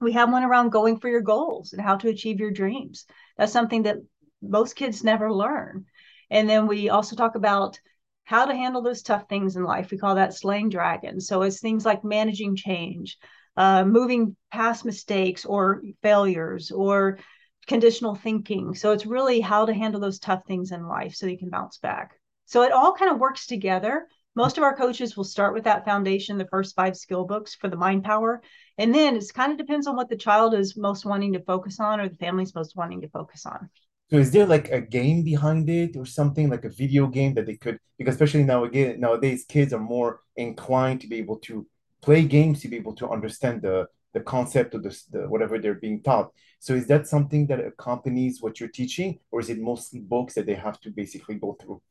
We 0.00 0.12
have 0.12 0.30
one 0.30 0.44
around 0.44 0.70
going 0.70 0.98
for 0.98 1.08
your 1.08 1.22
goals 1.22 1.72
and 1.72 1.82
how 1.82 1.96
to 1.96 2.08
achieve 2.08 2.38
your 2.38 2.50
dreams. 2.50 3.06
That's 3.36 3.52
something 3.52 3.82
that 3.84 3.96
most 4.42 4.76
kids 4.76 5.02
never 5.02 5.32
learn. 5.32 5.86
And 6.30 6.48
then 6.48 6.66
we 6.66 6.88
also 6.90 7.16
talk 7.16 7.34
about 7.34 7.80
how 8.24 8.44
to 8.44 8.54
handle 8.54 8.82
those 8.82 9.02
tough 9.02 9.28
things 9.28 9.56
in 9.56 9.64
life. 9.64 9.90
We 9.90 9.98
call 9.98 10.16
that 10.16 10.34
slaying 10.34 10.68
dragons. 10.68 11.26
So 11.26 11.42
it's 11.42 11.60
things 11.60 11.84
like 11.86 12.04
managing 12.04 12.56
change, 12.56 13.18
uh, 13.58 13.84
moving 13.84 14.36
past 14.52 14.84
mistakes 14.84 15.44
or 15.44 15.82
failures 16.00 16.70
or 16.70 17.18
conditional 17.66 18.14
thinking. 18.14 18.72
So 18.72 18.92
it's 18.92 19.04
really 19.04 19.40
how 19.40 19.66
to 19.66 19.74
handle 19.74 20.00
those 20.00 20.20
tough 20.20 20.46
things 20.46 20.70
in 20.70 20.86
life 20.86 21.16
so 21.16 21.26
you 21.26 21.36
can 21.36 21.50
bounce 21.50 21.76
back. 21.78 22.12
So 22.46 22.62
it 22.62 22.70
all 22.70 22.94
kind 22.94 23.10
of 23.10 23.18
works 23.18 23.46
together. 23.46 24.06
Most 24.36 24.58
of 24.58 24.62
our 24.62 24.76
coaches 24.76 25.16
will 25.16 25.24
start 25.24 25.54
with 25.54 25.64
that 25.64 25.84
foundation, 25.84 26.38
the 26.38 26.46
first 26.46 26.76
five 26.76 26.96
skill 26.96 27.24
books 27.24 27.56
for 27.56 27.68
the 27.68 27.76
mind 27.76 28.04
power. 28.04 28.40
And 28.78 28.94
then 28.94 29.16
it 29.16 29.24
kind 29.34 29.50
of 29.50 29.58
depends 29.58 29.88
on 29.88 29.96
what 29.96 30.08
the 30.08 30.16
child 30.16 30.54
is 30.54 30.76
most 30.76 31.04
wanting 31.04 31.32
to 31.32 31.42
focus 31.42 31.80
on 31.80 31.98
or 31.98 32.08
the 32.08 32.14
family's 32.14 32.54
most 32.54 32.76
wanting 32.76 33.00
to 33.00 33.08
focus 33.08 33.44
on. 33.44 33.68
So 34.08 34.18
is 34.18 34.30
there 34.30 34.46
like 34.46 34.70
a 34.70 34.80
game 34.80 35.24
behind 35.24 35.68
it 35.68 35.96
or 35.96 36.06
something 36.06 36.48
like 36.48 36.64
a 36.64 36.70
video 36.70 37.08
game 37.08 37.34
that 37.34 37.46
they 37.46 37.56
could 37.56 37.78
because 37.98 38.14
especially 38.14 38.44
now 38.44 38.64
again 38.64 39.00
nowadays 39.00 39.44
kids 39.46 39.72
are 39.72 39.80
more 39.80 40.20
inclined 40.36 41.00
to 41.02 41.08
be 41.08 41.16
able 41.16 41.38
to 41.40 41.66
play 42.00 42.24
games 42.24 42.60
to 42.62 42.68
be 42.68 42.76
able 42.76 42.94
to 42.96 43.08
understand 43.08 43.62
the 43.62 43.86
the 44.14 44.20
concept 44.20 44.74
of 44.74 44.82
the, 44.82 45.02
the 45.10 45.28
whatever 45.28 45.58
they're 45.58 45.74
being 45.74 46.02
taught. 46.02 46.32
So 46.60 46.74
is 46.74 46.86
that 46.86 47.06
something 47.06 47.46
that 47.48 47.60
accompanies 47.60 48.40
what 48.42 48.58
you're 48.58 48.70
teaching, 48.70 49.18
or 49.30 49.40
is 49.40 49.50
it 49.50 49.58
mostly 49.60 50.00
books 50.00 50.34
that 50.34 50.46
they 50.46 50.54
have 50.54 50.80
to 50.80 50.90
basically 50.90 51.36
go 51.36 51.56
through? 51.60 51.82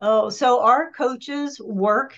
Oh, 0.00 0.28
so 0.28 0.60
our 0.62 0.92
coaches 0.92 1.60
work 1.60 2.14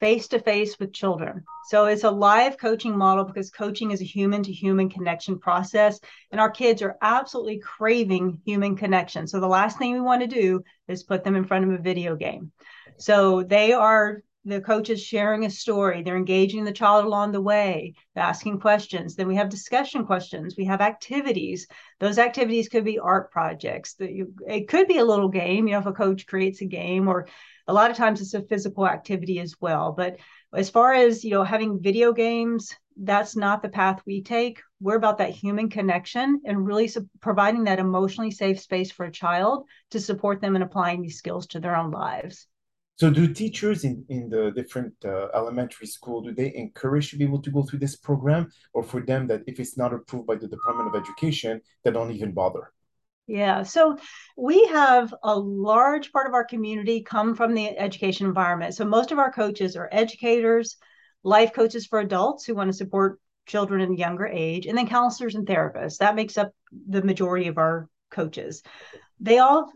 face 0.00 0.28
to 0.28 0.38
face 0.38 0.78
with 0.78 0.92
children. 0.92 1.44
So 1.68 1.86
it's 1.86 2.04
a 2.04 2.10
live 2.10 2.56
coaching 2.56 2.96
model 2.96 3.24
because 3.24 3.50
coaching 3.50 3.90
is 3.90 4.00
a 4.00 4.04
human 4.04 4.42
to 4.44 4.52
human 4.52 4.88
connection 4.88 5.38
process. 5.38 5.98
And 6.30 6.40
our 6.40 6.50
kids 6.50 6.82
are 6.82 6.96
absolutely 7.02 7.58
craving 7.58 8.40
human 8.44 8.76
connection. 8.76 9.26
So 9.26 9.40
the 9.40 9.48
last 9.48 9.76
thing 9.76 9.92
we 9.92 10.00
want 10.00 10.22
to 10.22 10.28
do 10.28 10.62
is 10.86 11.02
put 11.02 11.24
them 11.24 11.34
in 11.34 11.44
front 11.44 11.64
of 11.64 11.72
a 11.72 11.82
video 11.82 12.14
game. 12.14 12.52
So 12.96 13.42
they 13.42 13.72
are 13.72 14.22
the 14.48 14.60
coach 14.60 14.90
is 14.90 15.02
sharing 15.02 15.44
a 15.44 15.50
story. 15.50 16.02
They're 16.02 16.16
engaging 16.16 16.64
the 16.64 16.72
child 16.72 17.04
along 17.04 17.32
the 17.32 17.40
way 17.40 17.94
asking 18.16 18.60
questions. 18.60 19.14
Then 19.14 19.28
we 19.28 19.36
have 19.36 19.48
discussion 19.48 20.04
questions. 20.06 20.56
We 20.56 20.64
have 20.64 20.80
activities. 20.80 21.66
Those 22.00 22.18
activities 22.18 22.68
could 22.68 22.84
be 22.84 22.98
art 22.98 23.30
projects. 23.30 23.94
It 23.98 24.68
could 24.68 24.88
be 24.88 24.98
a 24.98 25.04
little 25.04 25.28
game 25.28 25.68
you 25.68 25.72
know 25.72 25.80
if 25.80 25.86
a 25.86 25.92
coach 25.92 26.26
creates 26.26 26.62
a 26.62 26.66
game 26.66 27.08
or 27.08 27.28
a 27.66 27.72
lot 27.72 27.90
of 27.90 27.96
times 27.96 28.20
it's 28.20 28.34
a 28.34 28.42
physical 28.42 28.86
activity 28.88 29.38
as 29.40 29.54
well. 29.60 29.92
But 29.92 30.16
as 30.52 30.70
far 30.70 30.94
as 30.94 31.24
you 31.24 31.30
know 31.30 31.44
having 31.44 31.80
video 31.80 32.12
games 32.12 32.74
that's 33.00 33.36
not 33.36 33.62
the 33.62 33.68
path 33.68 34.02
we 34.06 34.22
take. 34.22 34.60
We're 34.80 34.96
about 34.96 35.18
that 35.18 35.30
human 35.30 35.70
connection 35.70 36.40
and 36.44 36.66
really 36.66 36.88
su- 36.88 37.08
providing 37.20 37.64
that 37.64 37.78
emotionally 37.78 38.32
safe 38.32 38.58
space 38.58 38.90
for 38.90 39.06
a 39.06 39.12
child 39.12 39.66
to 39.90 40.00
support 40.00 40.40
them 40.40 40.56
in 40.56 40.62
applying 40.62 41.02
these 41.02 41.16
skills 41.16 41.46
to 41.48 41.60
their 41.60 41.76
own 41.76 41.92
lives 41.92 42.48
so 42.98 43.10
do 43.10 43.32
teachers 43.32 43.84
in, 43.84 44.04
in 44.08 44.28
the 44.28 44.50
different 44.50 44.92
uh, 45.04 45.28
elementary 45.32 45.86
school, 45.86 46.20
do 46.20 46.32
they 46.32 46.52
encourage 46.56 47.14
able 47.20 47.40
to 47.40 47.50
go 47.50 47.62
through 47.62 47.78
this 47.78 47.94
program 47.94 48.50
or 48.72 48.82
for 48.82 49.00
them 49.00 49.28
that 49.28 49.42
if 49.46 49.60
it's 49.60 49.78
not 49.78 49.94
approved 49.94 50.26
by 50.26 50.34
the 50.34 50.48
Department 50.48 50.88
of 50.88 51.00
Education, 51.00 51.60
they 51.84 51.92
don't 51.92 52.10
even 52.10 52.32
bother? 52.32 52.72
Yeah, 53.28 53.62
so 53.62 53.96
we 54.36 54.66
have 54.66 55.14
a 55.22 55.38
large 55.38 56.10
part 56.10 56.26
of 56.26 56.34
our 56.34 56.44
community 56.44 57.02
come 57.02 57.36
from 57.36 57.54
the 57.54 57.78
education 57.78 58.26
environment. 58.26 58.74
So 58.74 58.84
most 58.84 59.12
of 59.12 59.18
our 59.18 59.30
coaches 59.30 59.76
are 59.76 59.88
educators, 59.92 60.76
life 61.22 61.52
coaches 61.52 61.86
for 61.86 62.00
adults 62.00 62.46
who 62.46 62.56
want 62.56 62.68
to 62.68 62.76
support 62.76 63.20
children 63.46 63.80
in 63.80 63.96
younger 63.96 64.26
age, 64.26 64.66
and 64.66 64.76
then 64.76 64.88
counselors 64.88 65.36
and 65.36 65.46
therapists. 65.46 65.98
That 65.98 66.16
makes 66.16 66.36
up 66.36 66.50
the 66.88 67.02
majority 67.02 67.46
of 67.46 67.58
our 67.58 67.88
coaches. 68.10 68.64
They 69.20 69.38
all 69.38 69.70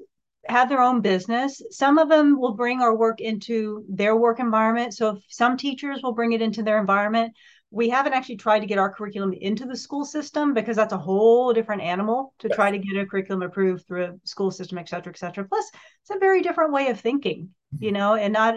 have 0.46 0.68
their 0.68 0.82
own 0.82 1.00
business. 1.00 1.62
Some 1.70 1.98
of 1.98 2.08
them 2.08 2.38
will 2.38 2.54
bring 2.54 2.80
our 2.80 2.96
work 2.96 3.20
into 3.20 3.84
their 3.88 4.16
work 4.16 4.40
environment. 4.40 4.94
So 4.94 5.18
some 5.28 5.56
teachers 5.56 6.00
will 6.02 6.12
bring 6.12 6.32
it 6.32 6.42
into 6.42 6.62
their 6.62 6.80
environment. 6.80 7.32
We 7.70 7.88
haven't 7.88 8.12
actually 8.12 8.36
tried 8.36 8.60
to 8.60 8.66
get 8.66 8.78
our 8.78 8.92
curriculum 8.92 9.32
into 9.32 9.64
the 9.64 9.76
school 9.76 10.04
system 10.04 10.52
because 10.52 10.76
that's 10.76 10.92
a 10.92 10.98
whole 10.98 11.54
different 11.54 11.82
animal 11.82 12.34
to 12.40 12.48
try 12.50 12.70
to 12.70 12.76
get 12.78 13.00
a 13.00 13.06
curriculum 13.06 13.42
approved 13.42 13.86
through 13.86 14.04
a 14.04 14.12
school 14.24 14.50
system, 14.50 14.76
et 14.76 14.88
cetera, 14.88 15.12
et 15.12 15.18
cetera. 15.18 15.44
Plus, 15.44 15.70
it's 16.02 16.14
a 16.14 16.18
very 16.18 16.42
different 16.42 16.72
way 16.72 16.88
of 16.88 17.00
thinking, 17.00 17.48
you 17.78 17.88
mm-hmm. 17.88 17.98
know, 17.98 18.14
and 18.14 18.32
not 18.32 18.56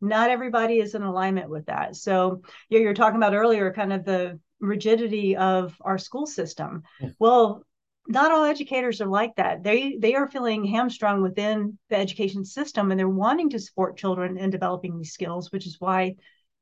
not 0.00 0.30
everybody 0.30 0.78
is 0.78 0.94
in 0.94 1.02
alignment 1.02 1.48
with 1.48 1.66
that. 1.66 1.96
So 1.96 2.42
yeah, 2.68 2.80
you're 2.80 2.94
talking 2.94 3.16
about 3.16 3.34
earlier, 3.34 3.72
kind 3.72 3.92
of 3.92 4.04
the 4.04 4.38
rigidity 4.60 5.36
of 5.36 5.76
our 5.80 5.98
school 5.98 6.26
system. 6.26 6.82
Well, 7.18 7.64
not 8.08 8.32
all 8.32 8.44
educators 8.44 9.00
are 9.00 9.06
like 9.06 9.36
that. 9.36 9.62
They 9.62 9.96
they 9.98 10.14
are 10.14 10.28
feeling 10.28 10.64
hamstrung 10.64 11.22
within 11.22 11.78
the 11.88 11.96
education 11.96 12.44
system 12.44 12.90
and 12.90 12.98
they're 12.98 13.08
wanting 13.08 13.50
to 13.50 13.60
support 13.60 13.96
children 13.96 14.38
in 14.38 14.50
developing 14.50 14.98
these 14.98 15.12
skills, 15.12 15.52
which 15.52 15.66
is 15.66 15.76
why 15.78 16.16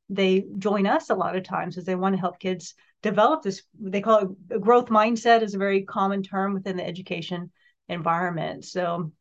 they 0.09 0.45
join 0.57 0.85
us 0.85 1.09
a 1.09 1.15
lot 1.15 1.35
of 1.35 1.43
times 1.43 1.77
as 1.77 1.85
they 1.85 1.95
want 1.95 2.13
to 2.13 2.19
help 2.19 2.37
kids 2.39 2.75
develop 3.01 3.41
this 3.41 3.63
they 3.79 4.01
call 4.01 4.19
it 4.19 4.55
a 4.55 4.59
growth 4.59 4.87
mindset 4.87 5.41
is 5.41 5.55
a 5.55 5.57
very 5.57 5.83
common 5.83 6.21
term 6.21 6.53
within 6.53 6.77
the 6.77 6.85
education 6.85 7.51
environment. 7.89 8.65
So 8.65 9.11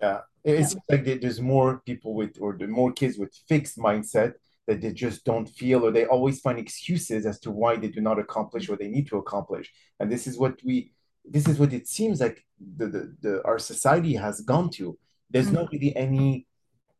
yeah, 0.00 0.20
it's 0.44 0.74
yeah. 0.74 0.96
like 0.96 1.20
there's 1.20 1.40
more 1.40 1.82
people 1.84 2.14
with 2.14 2.36
or 2.40 2.56
the 2.56 2.66
more 2.66 2.92
kids 2.92 3.18
with 3.18 3.34
fixed 3.48 3.78
mindset 3.78 4.34
that 4.66 4.80
they 4.80 4.92
just 4.92 5.24
don't 5.24 5.48
feel 5.48 5.84
or 5.84 5.90
they 5.90 6.06
always 6.06 6.40
find 6.40 6.58
excuses 6.58 7.26
as 7.26 7.40
to 7.40 7.50
why 7.50 7.76
they 7.76 7.88
do 7.88 8.00
not 8.00 8.20
accomplish 8.20 8.68
what 8.68 8.78
they 8.78 8.88
need 8.88 9.08
to 9.08 9.16
accomplish. 9.16 9.72
And 9.98 10.10
this 10.10 10.26
is 10.26 10.38
what 10.38 10.60
we 10.64 10.92
this 11.30 11.48
is 11.48 11.58
what 11.58 11.72
it 11.72 11.86
seems 11.86 12.20
like 12.20 12.44
the, 12.76 12.86
the, 12.86 13.16
the 13.22 13.44
our 13.44 13.58
society 13.58 14.14
has 14.14 14.40
gone 14.40 14.68
to. 14.70 14.98
There's 15.30 15.46
mm-hmm. 15.46 15.54
not 15.54 15.72
really 15.72 15.94
any 15.96 16.46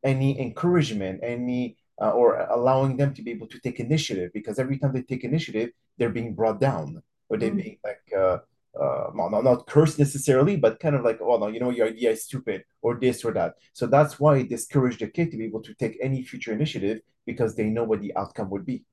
any 0.02 0.40
encouragement, 0.40 1.20
any 1.22 1.76
uh, 2.00 2.10
or 2.10 2.46
allowing 2.50 2.96
them 2.96 3.12
to 3.14 3.22
be 3.22 3.30
able 3.32 3.48
to 3.48 3.60
take 3.60 3.80
initiative 3.80 4.30
because 4.32 4.58
every 4.58 4.78
time 4.78 4.92
they 4.92 5.02
take 5.02 5.24
initiative, 5.24 5.70
they're 5.98 6.10
being 6.10 6.34
brought 6.34 6.60
down 6.60 7.02
or 7.28 7.36
they're 7.36 7.50
mm-hmm. 7.50 7.58
being 7.58 7.78
like 7.84 8.02
uh, 8.16 8.38
uh, 8.78 9.10
well, 9.14 9.30
not, 9.30 9.44
not 9.44 9.66
cursed 9.66 9.98
necessarily, 9.98 10.56
but 10.56 10.78
kind 10.78 10.94
of 10.94 11.02
like, 11.02 11.18
oh 11.20 11.36
no, 11.38 11.48
you 11.48 11.58
know, 11.58 11.70
your 11.70 11.88
idea 11.88 12.10
is 12.10 12.24
stupid 12.24 12.64
or 12.82 12.94
this 12.94 13.24
or 13.24 13.32
that. 13.32 13.54
So 13.72 13.86
that's 13.86 14.20
why 14.20 14.38
it 14.38 14.48
discouraged 14.48 15.00
the 15.00 15.08
kid 15.08 15.30
to 15.32 15.36
be 15.36 15.44
able 15.44 15.62
to 15.62 15.74
take 15.74 15.98
any 16.00 16.22
future 16.22 16.52
initiative 16.52 17.00
because 17.26 17.56
they 17.56 17.64
know 17.64 17.84
what 17.84 18.00
the 18.00 18.14
outcome 18.16 18.48
would 18.50 18.64
be 18.64 18.84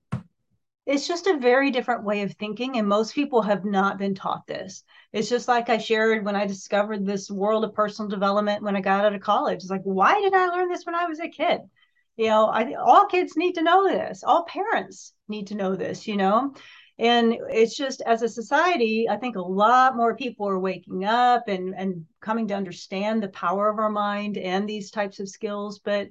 it's 0.88 1.06
just 1.06 1.28
a 1.28 1.38
very 1.38 1.70
different 1.70 2.06
way 2.06 2.22
of 2.22 2.34
thinking 2.34 2.78
and 2.78 2.88
most 2.88 3.14
people 3.14 3.42
have 3.42 3.66
not 3.66 3.98
been 3.98 4.16
taught 4.16 4.48
this. 4.48 4.86
It's 5.12 5.30
just 5.30 5.48
like 5.48 5.70
i 5.70 5.78
shared 5.78 6.24
when 6.24 6.36
i 6.36 6.48
discovered 6.48 7.06
this 7.06 7.30
world 7.30 7.66
of 7.66 7.74
personal 7.74 8.10
development 8.10 8.64
when 8.64 8.78
i 8.78 8.82
got 8.82 9.04
out 9.04 9.14
of 9.14 9.22
college. 9.22 9.58
It's 9.58 9.70
like 9.70 9.84
why 9.84 10.20
did 10.22 10.34
i 10.34 10.48
learn 10.48 10.70
this 10.70 10.86
when 10.86 10.96
i 10.96 11.06
was 11.06 11.20
a 11.20 11.28
kid? 11.28 11.60
You 12.16 12.30
know 12.30 12.46
I, 12.46 12.74
all 12.76 13.06
kids 13.06 13.36
need 13.36 13.54
to 13.56 13.64
know 13.64 13.88
this. 13.88 14.24
All 14.24 14.46
parents 14.46 15.14
need 15.28 15.48
to 15.48 15.56
know 15.56 15.76
this 15.76 16.08
you 16.08 16.16
know? 16.16 16.54
And 17.00 17.38
it's 17.52 17.78
just 17.78 18.02
as 18.02 18.22
a 18.22 18.30
society 18.30 19.08
i 19.10 19.18
think 19.18 19.36
a 19.36 19.42
lot 19.42 19.98
more 19.98 20.16
people 20.16 20.48
are 20.48 20.58
waking 20.58 21.04
up 21.04 21.50
and 21.50 21.76
and 21.76 22.06
coming 22.22 22.48
to 22.48 22.56
understand 22.56 23.22
the 23.22 23.28
power 23.30 23.70
of 23.70 23.78
our 23.78 23.90
mind 23.90 24.38
and 24.38 24.68
these 24.68 24.90
types 24.90 25.20
of 25.20 25.28
skills 25.30 25.80
but 25.80 26.08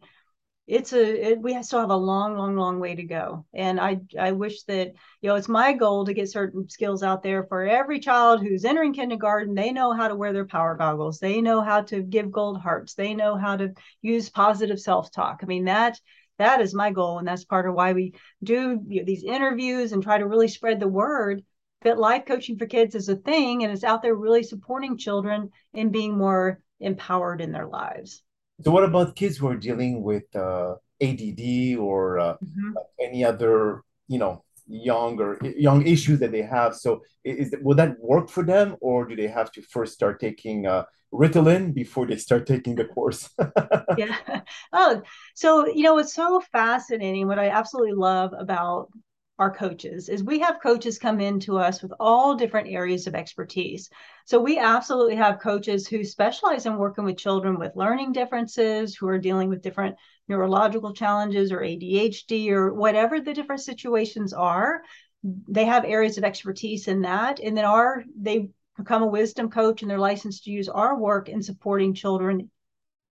it's 0.66 0.92
a 0.92 1.30
it, 1.32 1.40
we 1.40 1.60
still 1.62 1.80
have 1.80 1.90
a 1.90 1.96
long 1.96 2.36
long 2.36 2.56
long 2.56 2.80
way 2.80 2.94
to 2.94 3.04
go. 3.04 3.46
And 3.54 3.80
i 3.80 4.00
i 4.18 4.32
wish 4.32 4.62
that 4.64 4.92
you 5.20 5.28
know 5.28 5.36
it's 5.36 5.48
my 5.48 5.72
goal 5.72 6.04
to 6.04 6.14
get 6.14 6.28
certain 6.28 6.68
skills 6.68 7.02
out 7.02 7.22
there 7.22 7.44
for 7.44 7.62
every 7.62 8.00
child 8.00 8.42
who's 8.42 8.64
entering 8.64 8.92
kindergarten. 8.92 9.54
They 9.54 9.72
know 9.72 9.92
how 9.92 10.08
to 10.08 10.16
wear 10.16 10.32
their 10.32 10.46
power 10.46 10.74
goggles. 10.74 11.20
They 11.20 11.40
know 11.40 11.60
how 11.60 11.82
to 11.82 12.02
give 12.02 12.32
gold 12.32 12.60
hearts. 12.60 12.94
They 12.94 13.14
know 13.14 13.36
how 13.36 13.56
to 13.56 13.74
use 14.02 14.28
positive 14.28 14.80
self-talk. 14.80 15.40
I 15.42 15.46
mean 15.46 15.66
that 15.66 16.00
that 16.38 16.60
is 16.60 16.74
my 16.74 16.90
goal. 16.90 17.18
And 17.18 17.28
that's 17.28 17.44
part 17.44 17.68
of 17.68 17.74
why 17.74 17.92
we 17.92 18.14
do 18.42 18.80
you 18.88 19.00
know, 19.00 19.06
these 19.06 19.24
interviews 19.24 19.92
and 19.92 20.02
try 20.02 20.18
to 20.18 20.26
really 20.26 20.48
spread 20.48 20.80
the 20.80 20.88
word 20.88 21.44
that 21.82 21.98
life 21.98 22.24
coaching 22.26 22.58
for 22.58 22.66
kids 22.66 22.94
is 22.94 23.08
a 23.08 23.16
thing 23.16 23.62
and 23.62 23.72
it's 23.72 23.84
out 23.84 24.02
there 24.02 24.14
really 24.14 24.42
supporting 24.42 24.98
children 24.98 25.50
in 25.72 25.90
being 25.90 26.18
more 26.18 26.60
empowered 26.80 27.40
in 27.40 27.52
their 27.52 27.66
lives 27.66 28.22
so 28.62 28.70
what 28.70 28.84
about 28.84 29.16
kids 29.16 29.36
who 29.36 29.48
are 29.48 29.56
dealing 29.56 30.02
with 30.02 30.34
uh, 30.34 30.74
ADD 31.00 31.76
or 31.78 32.18
uh, 32.18 32.34
mm-hmm. 32.34 32.72
any 33.00 33.24
other, 33.24 33.82
you 34.08 34.18
know, 34.18 34.42
young 34.66 35.20
or 35.20 35.38
young 35.42 35.86
issues 35.86 36.20
that 36.20 36.32
they 36.32 36.42
have? 36.42 36.74
So 36.74 37.02
is 37.24 37.54
will 37.60 37.76
that 37.76 37.98
work 38.00 38.28
for 38.30 38.44
them, 38.44 38.76
or 38.80 39.06
do 39.06 39.14
they 39.14 39.28
have 39.28 39.52
to 39.52 39.62
first 39.62 39.92
start 39.92 40.20
taking 40.20 40.66
uh, 40.66 40.84
Ritalin 41.12 41.74
before 41.74 42.06
they 42.06 42.16
start 42.16 42.46
taking 42.46 42.76
the 42.76 42.86
course? 42.86 43.28
yeah. 43.98 44.16
Oh, 44.72 45.02
so 45.34 45.66
you 45.66 45.82
know 45.82 45.98
it's 45.98 46.14
so 46.14 46.40
fascinating? 46.52 47.26
What 47.26 47.38
I 47.38 47.48
absolutely 47.50 47.94
love 47.94 48.32
about 48.38 48.88
our 49.38 49.54
coaches 49.54 50.08
is 50.08 50.24
we 50.24 50.38
have 50.38 50.62
coaches 50.62 50.98
come 50.98 51.20
in 51.20 51.38
to 51.40 51.58
us 51.58 51.82
with 51.82 51.92
all 52.00 52.34
different 52.34 52.68
areas 52.68 53.06
of 53.06 53.14
expertise. 53.14 53.90
So 54.24 54.40
we 54.40 54.58
absolutely 54.58 55.16
have 55.16 55.40
coaches 55.40 55.86
who 55.86 56.04
specialize 56.04 56.64
in 56.64 56.78
working 56.78 57.04
with 57.04 57.18
children 57.18 57.58
with 57.58 57.76
learning 57.76 58.12
differences, 58.12 58.96
who 58.96 59.08
are 59.08 59.18
dealing 59.18 59.50
with 59.50 59.62
different 59.62 59.96
neurological 60.26 60.94
challenges 60.94 61.52
or 61.52 61.60
ADHD 61.60 62.50
or 62.50 62.72
whatever 62.72 63.20
the 63.20 63.34
different 63.34 63.60
situations 63.60 64.32
are. 64.32 64.82
They 65.22 65.66
have 65.66 65.84
areas 65.84 66.16
of 66.16 66.24
expertise 66.24 66.88
in 66.88 67.02
that. 67.02 67.38
And 67.38 67.56
then 67.56 67.66
our 67.66 68.04
they 68.18 68.48
become 68.78 69.02
a 69.02 69.06
wisdom 69.06 69.50
coach 69.50 69.82
and 69.82 69.90
they're 69.90 69.98
licensed 69.98 70.44
to 70.44 70.50
use 70.50 70.68
our 70.68 70.98
work 70.98 71.28
in 71.28 71.42
supporting 71.42 71.94
children 71.94 72.50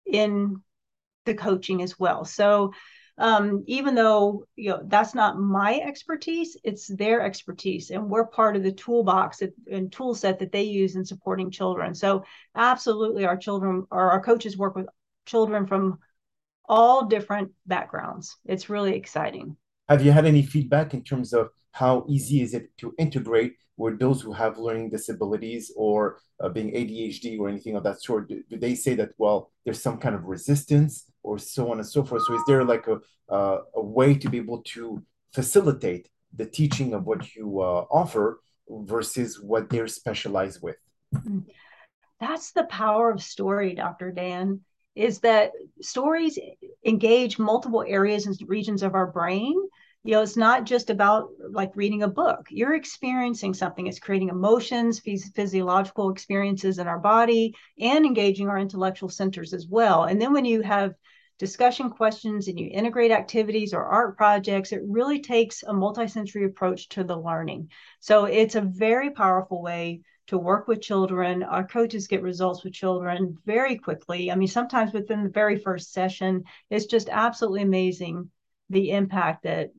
in 0.05 0.61
the 1.25 1.33
coaching 1.33 1.81
as 1.81 1.97
well. 1.97 2.25
So 2.25 2.73
um, 3.19 3.63
even 3.67 3.95
though 3.95 4.45
you 4.55 4.69
know 4.69 4.81
that's 4.85 5.13
not 5.13 5.39
my 5.39 5.75
expertise 5.79 6.57
it's 6.63 6.87
their 6.87 7.21
expertise 7.21 7.91
and 7.91 8.09
we're 8.09 8.25
part 8.25 8.55
of 8.55 8.63
the 8.63 8.71
toolbox 8.71 9.41
and 9.69 9.91
tool 9.91 10.15
set 10.15 10.39
that 10.39 10.51
they 10.51 10.63
use 10.63 10.95
in 10.95 11.05
supporting 11.05 11.51
children. 11.51 11.93
So 11.93 12.23
absolutely 12.55 13.25
our 13.25 13.37
children 13.37 13.85
or 13.91 14.11
our 14.11 14.21
coaches 14.21 14.57
work 14.57 14.75
with 14.75 14.87
children 15.25 15.67
from 15.67 15.99
all 16.67 17.05
different 17.05 17.51
backgrounds. 17.67 18.37
It's 18.45 18.69
really 18.69 18.95
exciting. 18.95 19.57
Have 19.89 20.05
you 20.05 20.11
had 20.11 20.25
any 20.25 20.43
feedback 20.43 20.93
in 20.93 21.03
terms 21.03 21.33
of 21.33 21.49
how 21.79 22.05
easy 22.09 22.41
is 22.41 22.53
it 22.53 22.65
to 22.77 22.93
integrate 22.97 23.53
with 23.77 23.99
those 23.99 24.19
who 24.21 24.33
have 24.33 24.57
learning 24.57 24.89
disabilities 24.89 25.71
or 25.77 26.17
uh, 26.41 26.49
being 26.49 26.71
ADHD 26.71 27.39
or 27.39 27.47
anything 27.47 27.77
of 27.77 27.83
that 27.83 28.03
sort? 28.03 28.27
Do, 28.27 28.43
do, 28.49 28.57
they 28.57 28.75
say 28.75 28.95
that, 28.95 29.11
well, 29.17 29.49
there's 29.63 29.81
some 29.81 29.97
kind 29.97 30.13
of 30.13 30.25
resistance 30.25 31.05
or 31.23 31.39
so 31.39 31.71
on 31.71 31.77
and 31.77 31.87
so 31.87 32.03
forth? 32.03 32.23
So 32.27 32.35
is 32.35 32.41
there 32.47 32.65
like 32.65 32.85
a, 32.87 32.97
uh, 33.33 33.59
a 33.75 33.81
way 33.81 34.13
to 34.13 34.29
be 34.29 34.39
able 34.39 34.61
to 34.75 35.01
facilitate 35.33 36.09
the 36.35 36.45
teaching 36.45 36.93
of 36.93 37.05
what 37.05 37.33
you 37.33 37.61
uh, 37.61 37.85
offer 37.89 38.41
versus 38.67 39.39
what 39.39 39.69
they're 39.69 39.87
specialized 39.87 40.61
with? 40.61 40.75
That's 42.19 42.51
the 42.51 42.65
power 42.65 43.09
of 43.09 43.23
story, 43.23 43.73
Dr. 43.73 44.11
Dan 44.11 44.59
is 44.95 45.19
that 45.19 45.51
stories 45.81 46.37
engage 46.83 47.39
multiple 47.39 47.85
areas 47.87 48.25
and 48.25 48.35
regions 48.47 48.83
of 48.83 48.95
our 48.95 49.07
brain 49.07 49.55
you 50.03 50.13
know 50.13 50.21
it's 50.21 50.37
not 50.37 50.63
just 50.63 50.89
about 50.89 51.29
like 51.51 51.75
reading 51.75 52.03
a 52.03 52.07
book. 52.07 52.47
You're 52.49 52.75
experiencing 52.75 53.53
something. 53.53 53.87
It's 53.87 53.99
creating 53.99 54.29
emotions 54.29 54.99
physiological 54.99 56.09
experiences 56.09 56.79
in 56.79 56.87
our 56.87 56.99
body 56.99 57.53
and 57.79 58.05
engaging 58.05 58.47
our 58.47 58.57
intellectual 58.57 59.09
centers 59.09 59.53
as 59.53 59.67
well. 59.67 60.03
And 60.03 60.21
then 60.21 60.31
when 60.31 60.45
you 60.45 60.61
have 60.61 60.93
discussion 61.37 61.89
questions 61.89 62.47
and 62.47 62.59
you 62.59 62.69
integrate 62.71 63.11
activities 63.11 63.73
or 63.73 63.83
art 63.83 64.17
projects 64.17 64.71
it 64.71 64.81
really 64.85 65.21
takes 65.21 65.63
a 65.63 65.73
multi-sensory 65.73 66.45
approach 66.45 66.89
to 66.89 67.03
the 67.03 67.17
learning. 67.17 67.69
So 67.99 68.25
it's 68.25 68.55
a 68.55 68.61
very 68.61 69.11
powerful 69.11 69.61
way 69.61 70.01
to 70.27 70.37
work 70.37 70.67
with 70.67 70.81
children. 70.81 71.43
Our 71.43 71.65
coaches 71.65 72.07
get 72.07 72.21
results 72.21 72.63
with 72.63 72.73
children 72.73 73.37
very 73.45 73.77
quickly. 73.77 74.31
I 74.31 74.35
mean 74.35 74.47
sometimes 74.47 74.93
within 74.93 75.23
the 75.23 75.29
very 75.29 75.57
first 75.57 75.91
session 75.91 76.43
it's 76.69 76.85
just 76.85 77.09
absolutely 77.09 77.63
amazing 77.63 78.31
the 78.69 78.91
impact 78.91 79.43
that 79.43 79.71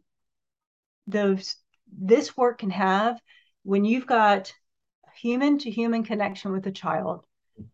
those 1.11 1.57
this 1.93 2.37
work 2.37 2.59
can 2.59 2.71
have 2.71 3.21
when 3.63 3.85
you've 3.85 4.07
got 4.07 4.53
human 5.17 5.59
to 5.59 5.71
human 5.71 6.05
connection 6.05 6.53
with 6.53 6.67
a 6.67 6.73
child, 6.73 7.25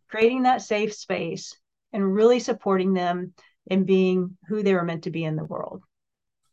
creating 0.08 0.42
that 0.42 0.62
safe 0.62 0.94
space 0.94 1.56
and 1.92 2.14
really 2.14 2.40
supporting 2.40 2.94
them 2.94 3.34
in 3.66 3.84
being 3.84 4.36
who 4.48 4.62
they 4.62 4.74
were 4.74 4.84
meant 4.84 5.04
to 5.04 5.10
be 5.10 5.24
in 5.24 5.36
the 5.36 5.44
world. 5.44 5.82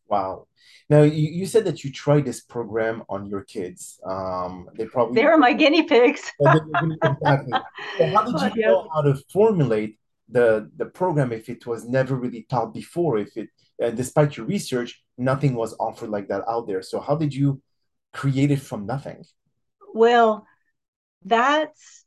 Wow. 0.08 0.48
Now 0.90 1.02
you, 1.04 1.30
you 1.30 1.46
said 1.46 1.66
that 1.66 1.84
you 1.84 1.92
tried 1.92 2.25
this 2.25 2.42
program 2.42 3.04
on 3.10 3.25
your 3.25 3.44
kids. 3.44 4.00
Um, 4.06 4.70
they 4.75 4.86
probably 4.86 5.16
they 5.16 5.25
were 5.25 5.38
my 5.38 5.54
guinea 5.54 5.84
pigs. 5.84 6.32
exactly. 7.04 7.54
So 7.98 8.08
how 8.08 8.24
did 8.25 8.56
you 8.56 8.62
yeah. 8.62 8.68
know 8.68 8.90
how 8.94 9.02
to 9.02 9.16
formulate 9.32 9.98
the 10.30 10.70
the 10.78 10.86
program 10.86 11.32
if 11.32 11.50
it 11.50 11.66
was 11.66 11.88
never 11.88 12.16
really 12.16 12.46
taught 12.50 12.74
before? 12.74 13.18
If 13.18 13.36
it 13.38 13.50
uh, 13.82 13.92
despite 13.92 14.38
your 14.38 14.46
research, 14.46 15.02
nothing 15.17 15.55
was 15.55 15.75
offered 15.79 16.10
like 16.10 16.27
that 16.29 16.43
out 16.48 16.67
there. 16.67 16.82
So 16.82 17.00
how 17.00 17.15
did 17.15 17.34
you 17.34 17.62
create 18.13 18.51
it 18.51 18.62
from 18.62 18.86
nothing? 18.86 19.24
Well, 19.93 20.46
that's 21.24 22.05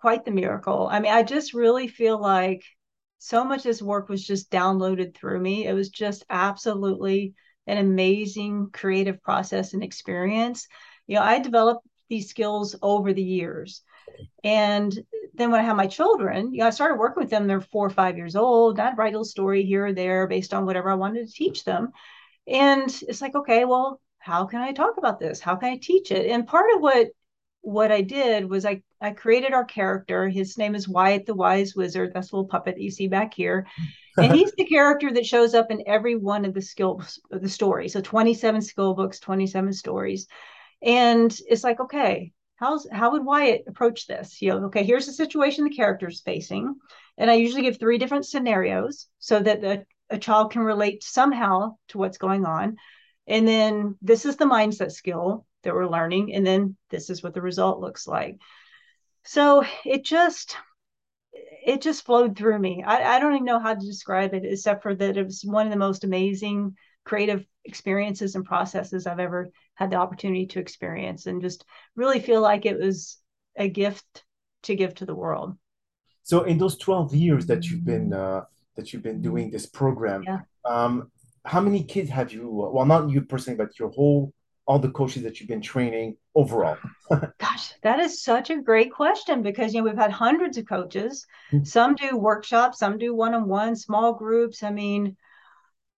quite 0.00 0.24
the 0.24 0.30
miracle. 0.30 0.88
I 0.90 1.00
mean, 1.00 1.12
I 1.12 1.22
just 1.22 1.54
really 1.54 1.88
feel 1.88 2.20
like 2.20 2.64
so 3.18 3.44
much 3.44 3.58
of 3.58 3.64
this 3.64 3.82
work 3.82 4.08
was 4.08 4.24
just 4.24 4.50
downloaded 4.50 5.14
through 5.14 5.40
me. 5.40 5.66
It 5.66 5.72
was 5.72 5.88
just 5.88 6.24
absolutely 6.30 7.34
an 7.66 7.78
amazing 7.78 8.70
creative 8.72 9.20
process 9.22 9.74
and 9.74 9.82
experience. 9.82 10.66
You 11.06 11.16
know, 11.16 11.22
I 11.22 11.38
developed 11.40 11.86
these 12.08 12.30
skills 12.30 12.76
over 12.80 13.12
the 13.12 13.22
years. 13.22 13.82
And 14.42 14.96
then 15.34 15.50
when 15.50 15.60
I 15.60 15.64
had 15.64 15.76
my 15.76 15.86
children, 15.86 16.52
you 16.52 16.60
know, 16.60 16.66
I 16.66 16.70
started 16.70 16.98
working 16.98 17.22
with 17.22 17.30
them. 17.30 17.46
They're 17.46 17.60
four 17.60 17.86
or 17.86 17.90
five 17.90 18.16
years 18.16 18.36
old. 18.36 18.80
I'd 18.80 18.96
write 18.96 19.08
a 19.08 19.18
little 19.18 19.24
story 19.24 19.64
here 19.64 19.86
or 19.86 19.92
there 19.92 20.26
based 20.26 20.54
on 20.54 20.64
whatever 20.64 20.90
I 20.90 20.94
wanted 20.94 21.26
to 21.26 21.32
teach 21.32 21.64
them. 21.64 21.92
And 22.48 22.90
it's 23.08 23.20
like, 23.20 23.34
okay, 23.34 23.64
well, 23.64 24.00
how 24.18 24.46
can 24.46 24.60
I 24.60 24.72
talk 24.72 24.96
about 24.98 25.20
this? 25.20 25.40
How 25.40 25.56
can 25.56 25.70
I 25.70 25.76
teach 25.76 26.10
it? 26.10 26.30
And 26.30 26.46
part 26.46 26.74
of 26.74 26.80
what 26.80 27.08
what 27.60 27.92
I 27.92 28.00
did 28.02 28.48
was 28.48 28.64
I 28.64 28.82
I 29.00 29.10
created 29.10 29.52
our 29.52 29.64
character. 29.64 30.28
His 30.28 30.56
name 30.58 30.74
is 30.74 30.88
Wyatt 30.88 31.26
the 31.26 31.34
Wise 31.34 31.74
Wizard. 31.74 32.12
That's 32.14 32.32
a 32.32 32.36
little 32.36 32.48
puppet 32.48 32.76
that 32.76 32.82
you 32.82 32.90
see 32.90 33.08
back 33.08 33.34
here. 33.34 33.66
and 34.18 34.34
he's 34.34 34.52
the 34.52 34.64
character 34.64 35.12
that 35.12 35.26
shows 35.26 35.54
up 35.54 35.70
in 35.70 35.82
every 35.86 36.16
one 36.16 36.44
of 36.44 36.54
the 36.54 36.62
skills 36.62 37.20
of 37.30 37.42
the 37.42 37.48
stories. 37.48 37.92
So 37.92 38.00
27 38.00 38.62
skill 38.62 38.94
books, 38.94 39.20
27 39.20 39.72
stories. 39.72 40.26
And 40.82 41.36
it's 41.48 41.64
like, 41.64 41.80
okay, 41.80 42.32
how's 42.56 42.86
how 42.90 43.12
would 43.12 43.24
Wyatt 43.24 43.64
approach 43.66 44.06
this? 44.06 44.40
You 44.40 44.50
know, 44.50 44.66
okay, 44.66 44.84
here's 44.84 45.06
the 45.06 45.12
situation 45.12 45.64
the 45.64 45.70
character's 45.70 46.20
facing. 46.20 46.74
And 47.16 47.30
I 47.30 47.34
usually 47.34 47.62
give 47.62 47.78
three 47.78 47.98
different 47.98 48.26
scenarios 48.26 49.08
so 49.18 49.40
that 49.40 49.60
the 49.60 49.84
a 50.10 50.18
child 50.18 50.52
can 50.52 50.62
relate 50.62 51.02
somehow 51.02 51.76
to 51.88 51.98
what's 51.98 52.18
going 52.18 52.44
on. 52.44 52.76
And 53.26 53.46
then 53.46 53.96
this 54.00 54.24
is 54.24 54.36
the 54.36 54.44
mindset 54.44 54.92
skill 54.92 55.46
that 55.62 55.74
we're 55.74 55.88
learning. 55.88 56.34
And 56.34 56.46
then 56.46 56.76
this 56.90 57.10
is 57.10 57.22
what 57.22 57.34
the 57.34 57.42
result 57.42 57.80
looks 57.80 58.06
like. 58.06 58.38
So 59.24 59.64
it 59.84 60.04
just, 60.04 60.56
it 61.66 61.82
just 61.82 62.06
flowed 62.06 62.36
through 62.36 62.58
me. 62.58 62.82
I, 62.86 63.16
I 63.16 63.20
don't 63.20 63.34
even 63.34 63.44
know 63.44 63.60
how 63.60 63.74
to 63.74 63.86
describe 63.86 64.32
it, 64.32 64.44
except 64.44 64.82
for 64.82 64.94
that 64.94 65.16
it 65.16 65.24
was 65.24 65.42
one 65.44 65.66
of 65.66 65.72
the 65.72 65.78
most 65.78 66.04
amazing 66.04 66.74
creative 67.04 67.44
experiences 67.64 68.34
and 68.34 68.44
processes 68.44 69.06
I've 69.06 69.20
ever 69.20 69.48
had 69.74 69.90
the 69.90 69.96
opportunity 69.96 70.46
to 70.46 70.60
experience 70.60 71.26
and 71.26 71.42
just 71.42 71.64
really 71.96 72.20
feel 72.20 72.40
like 72.40 72.66
it 72.66 72.78
was 72.78 73.18
a 73.56 73.68
gift 73.68 74.24
to 74.64 74.74
give 74.74 74.94
to 74.96 75.06
the 75.06 75.14
world. 75.14 75.56
So 76.22 76.44
in 76.44 76.58
those 76.58 76.76
12 76.78 77.14
years 77.14 77.46
that 77.46 77.64
you've 77.64 77.84
been 77.84 78.12
uh, 78.12 78.42
that 78.78 78.92
you've 78.92 79.02
been 79.02 79.20
doing 79.20 79.50
this 79.50 79.66
program. 79.66 80.22
Yeah. 80.22 80.40
Um, 80.64 81.10
how 81.44 81.60
many 81.60 81.84
kids 81.84 82.08
have 82.08 82.32
you? 82.32 82.48
Well, 82.48 82.86
not 82.86 83.10
you 83.10 83.20
personally, 83.22 83.58
but 83.58 83.78
your 83.78 83.90
whole 83.90 84.32
all 84.68 84.78
the 84.78 84.90
coaches 84.90 85.22
that 85.22 85.40
you've 85.40 85.48
been 85.48 85.62
training 85.62 86.14
overall? 86.34 86.76
Gosh, 87.38 87.72
that 87.82 87.98
is 88.00 88.22
such 88.22 88.50
a 88.50 88.60
great 88.60 88.92
question 88.92 89.42
because 89.42 89.74
you 89.74 89.80
know 89.80 89.88
we've 89.88 89.96
had 89.96 90.12
hundreds 90.12 90.58
of 90.58 90.68
coaches. 90.68 91.26
Mm-hmm. 91.52 91.64
Some 91.64 91.94
do 91.94 92.16
workshops, 92.16 92.78
some 92.78 92.98
do 92.98 93.14
one-on-one, 93.14 93.76
small 93.76 94.12
groups. 94.12 94.62
I 94.62 94.70
mean, 94.70 95.16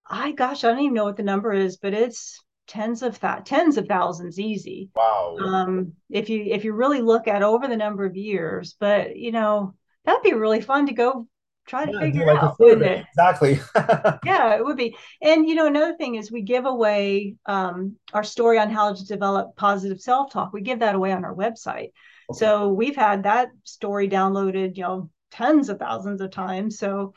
I 0.08 0.32
gosh, 0.32 0.64
I 0.64 0.68
don't 0.68 0.80
even 0.80 0.94
know 0.94 1.04
what 1.04 1.16
the 1.16 1.22
number 1.24 1.52
is, 1.52 1.76
but 1.76 1.94
it's 1.94 2.42
tens 2.68 3.02
of 3.02 3.18
that 3.20 3.44
tens 3.44 3.76
of 3.76 3.88
thousands 3.88 4.38
easy. 4.38 4.88
Wow. 4.94 5.36
Um, 5.40 5.92
if 6.08 6.30
you 6.30 6.44
if 6.44 6.64
you 6.64 6.72
really 6.72 7.02
look 7.02 7.26
at 7.26 7.42
over 7.42 7.66
the 7.66 7.76
number 7.76 8.04
of 8.04 8.16
years, 8.16 8.76
but 8.78 9.16
you 9.16 9.32
know 9.32 9.74
that'd 10.04 10.22
be 10.22 10.32
really 10.32 10.60
fun 10.60 10.86
to 10.86 10.92
go 10.92 11.26
try 11.66 11.86
to 11.86 11.92
yeah, 11.92 12.00
figure 12.00 12.26
like 12.26 12.42
out. 12.42 12.56
It? 12.58 13.06
Exactly. 13.08 13.60
yeah, 14.24 14.56
it 14.56 14.64
would 14.64 14.76
be. 14.76 14.96
And 15.22 15.48
you 15.48 15.54
know, 15.54 15.66
another 15.66 15.96
thing 15.96 16.16
is 16.16 16.30
we 16.30 16.42
give 16.42 16.66
away 16.66 17.36
um, 17.46 17.96
our 18.12 18.24
story 18.24 18.58
on 18.58 18.70
how 18.70 18.92
to 18.92 19.04
develop 19.04 19.56
positive 19.56 20.00
self-talk. 20.00 20.52
We 20.52 20.62
give 20.62 20.80
that 20.80 20.94
away 20.94 21.12
on 21.12 21.24
our 21.24 21.34
website. 21.34 21.92
Okay. 22.30 22.38
So 22.38 22.68
we've 22.68 22.96
had 22.96 23.24
that 23.24 23.50
story 23.64 24.08
downloaded, 24.08 24.76
you 24.76 24.82
know, 24.82 25.10
tens 25.30 25.68
of 25.68 25.78
thousands 25.78 26.20
of 26.20 26.30
times. 26.30 26.78
So 26.78 27.14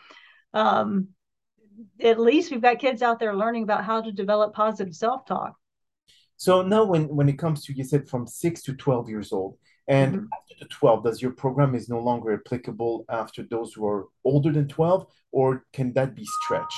um, 0.54 1.10
at 2.00 2.20
least 2.20 2.52
we've 2.52 2.62
got 2.62 2.80
kids 2.80 3.02
out 3.02 3.20
there 3.20 3.36
learning 3.36 3.64
about 3.64 3.84
how 3.84 4.02
to 4.02 4.12
develop 4.12 4.54
positive 4.54 4.96
self-talk. 4.96 5.56
So 6.38 6.62
now 6.62 6.84
when 6.84 7.08
when 7.08 7.30
it 7.30 7.38
comes 7.40 7.64
to 7.66 7.74
you 7.74 7.84
said 7.84 8.10
from 8.10 8.28
six 8.28 8.64
to 8.64 8.74
12 8.74 9.10
years 9.10 9.32
old, 9.32 9.58
and 9.88 10.16
mm-hmm. 10.16 10.26
after 10.34 10.56
the 10.60 10.68
12, 10.68 11.04
does 11.04 11.22
your 11.22 11.32
program 11.32 11.76
is 11.76 11.90
no 11.90 12.00
longer 12.00 12.34
applicable 12.34 13.06
after 13.10 13.44
those 13.44 13.74
who 13.74 13.86
are 13.86 14.08
older 14.24 14.52
than 14.52 14.68
12, 14.68 15.08
or 15.32 15.66
can 15.74 15.94
that 15.94 16.16
be 16.16 16.26
stretched? 16.44 16.78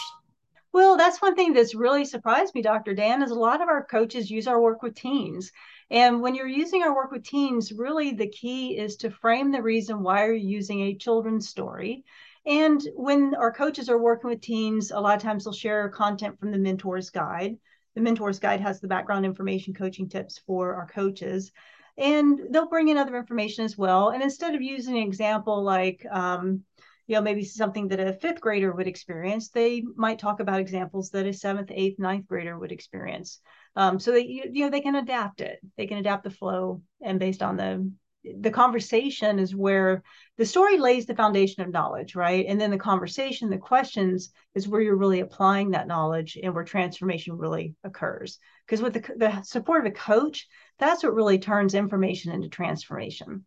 Well, 0.74 0.98
that's 0.98 1.22
one 1.22 1.36
thing 1.36 1.54
that's 1.54 1.74
really 1.74 2.04
surprised 2.04 2.54
me, 2.54 2.62
Dr. 2.62 2.94
Dan, 2.94 3.24
is 3.24 3.32
a 3.32 3.36
lot 3.36 3.62
of 3.62 3.70
our 3.70 3.86
coaches 3.86 4.30
use 4.30 4.48
our 4.48 4.60
work 4.60 4.82
with 4.82 4.96
teens. 4.96 5.52
And 5.90 6.22
when 6.22 6.36
you're 6.36 6.48
using 6.48 6.84
our 6.84 6.94
work 6.94 7.12
with 7.12 7.24
teens, 7.24 7.72
really 7.72 8.12
the 8.12 8.28
key 8.28 8.78
is 8.78 8.98
to 8.98 9.10
frame 9.10 9.52
the 9.52 9.62
reason 9.62 10.04
why 10.04 10.26
you're 10.26 10.36
using 10.36 10.82
a 10.82 10.96
children's 10.96 11.48
story. 11.48 12.04
And 12.46 12.86
when 12.96 13.36
our 13.36 13.54
coaches 13.54 13.90
are 13.90 13.98
working 13.98 14.30
with 14.30 14.42
teens, 14.42 14.92
a 14.92 15.00
lot 15.00 15.16
of 15.16 15.22
times 15.22 15.46
they'll 15.46 15.54
share 15.54 15.88
content 15.90 16.40
from 16.40 16.52
the 16.52 16.58
Mentor's 16.58 17.10
Guide. 17.10 17.58
The 17.96 18.02
Mentor's 18.02 18.40
Guide 18.40 18.60
has 18.60 18.82
the 18.82 18.90
background 18.90 19.26
information 19.26 19.74
coaching 19.74 20.10
tips 20.10 20.42
for 20.46 20.76
our 20.76 20.88
coaches 20.88 21.54
and 21.98 22.40
they'll 22.50 22.68
bring 22.70 22.90
in 22.90 22.98
other 22.98 23.18
information 23.18 23.66
as 23.66 23.78
well. 23.78 24.10
And 24.10 24.22
instead 24.22 24.56
of 24.56 24.62
using 24.62 24.98
an 24.98 25.04
example 25.04 25.64
like, 25.64 26.06
um, 26.12 26.64
you 27.08 27.16
know, 27.16 27.22
maybe 27.22 27.44
something 27.44 27.88
that 27.90 28.00
a 28.00 28.14
fifth 28.14 28.42
grader 28.42 28.74
would 28.74 28.88
experience, 28.88 29.50
they 29.50 29.84
might 29.96 30.20
talk 30.20 30.40
about 30.40 30.60
examples 30.60 31.12
that 31.12 31.28
a 31.28 31.34
seventh, 31.34 31.72
eighth, 31.72 32.00
ninth 32.00 32.28
grader 32.28 32.58
would 32.58 32.72
experience. 32.72 33.40
Um, 33.76 34.00
so 34.00 34.16
you, 34.16 34.46
you 34.52 34.66
know 34.66 34.72
they 34.72 34.82
can 34.82 34.96
adapt 34.96 35.42
it. 35.42 35.60
They 35.78 35.86
can 35.86 35.98
adapt 35.98 36.24
the 36.24 36.32
flow, 36.32 36.82
and 37.02 37.20
based 37.20 37.44
on 37.44 37.58
the 37.58 37.92
the 38.40 38.52
conversation 38.52 39.40
is 39.40 39.56
where 39.56 40.04
the 40.38 40.46
story 40.46 40.78
lays 40.78 41.06
the 41.06 41.16
foundation 41.16 41.64
of 41.64 41.72
knowledge, 41.72 42.16
right? 42.16 42.46
And 42.48 42.60
then 42.60 42.72
the 42.72 42.78
conversation, 42.78 43.50
the 43.50 43.58
questions 43.58 44.32
is 44.54 44.68
where 44.68 44.82
you're 44.82 44.96
really 44.96 45.20
applying 45.20 45.72
that 45.72 45.88
knowledge 45.88 46.38
and 46.42 46.54
where 46.54 46.64
transformation 46.64 47.38
really 47.38 47.76
occurs. 47.84 48.40
Because 48.66 48.82
with 48.82 48.94
the, 48.94 49.14
the 49.18 49.42
support 49.44 49.86
of 49.86 49.92
a 49.92 49.96
coach, 49.96 50.48
that's 50.80 51.04
what 51.04 51.14
really 51.14 51.40
turns 51.40 51.76
information 51.76 52.32
into 52.32 52.50
transformation. 52.50 53.46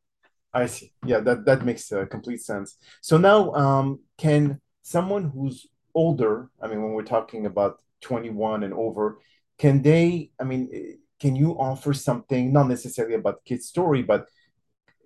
I 0.53 0.67
see. 0.67 0.93
Yeah, 1.05 1.21
that, 1.21 1.45
that 1.45 1.65
makes 1.65 1.91
uh, 1.93 2.07
complete 2.07 2.43
sense. 2.43 2.77
So 3.01 3.19
now, 3.19 3.53
um, 3.53 4.01
can 4.17 4.61
someone 4.83 5.25
who's 5.25 5.67
older, 5.95 6.51
I 6.63 6.69
mean, 6.69 6.83
when 6.83 6.93
we're 6.93 7.03
talking 7.03 7.47
about 7.47 7.83
21 8.01 8.63
and 8.63 8.73
over, 8.73 9.19
can 9.59 9.83
they, 9.83 10.31
I 10.41 10.45
mean, 10.45 10.99
can 11.21 11.37
you 11.37 11.53
offer 11.53 11.93
something, 11.93 12.53
not 12.53 12.69
necessarily 12.69 13.15
about 13.15 13.45
kids' 13.45 13.67
story, 13.67 14.03
but 14.03 14.27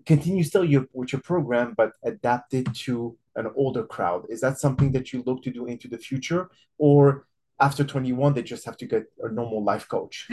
continue 0.06 0.44
still 0.44 0.64
your, 0.64 0.86
with 0.92 1.12
your 1.12 1.20
program, 1.22 1.74
but 1.76 1.92
adapt 2.04 2.54
it 2.54 2.72
to 2.74 3.16
an 3.36 3.48
older 3.56 3.84
crowd? 3.84 4.26
Is 4.28 4.40
that 4.40 4.58
something 4.58 4.92
that 4.92 5.12
you 5.12 5.22
look 5.26 5.42
to 5.44 5.50
do 5.50 5.66
into 5.66 5.88
the 5.88 5.98
future? 5.98 6.50
Or 6.78 7.26
after 7.60 7.84
21 7.84 8.32
they 8.32 8.42
just 8.42 8.64
have 8.64 8.76
to 8.78 8.86
get 8.86 9.04
a 9.22 9.28
normal 9.28 9.62
life 9.62 9.86
coach 9.86 10.26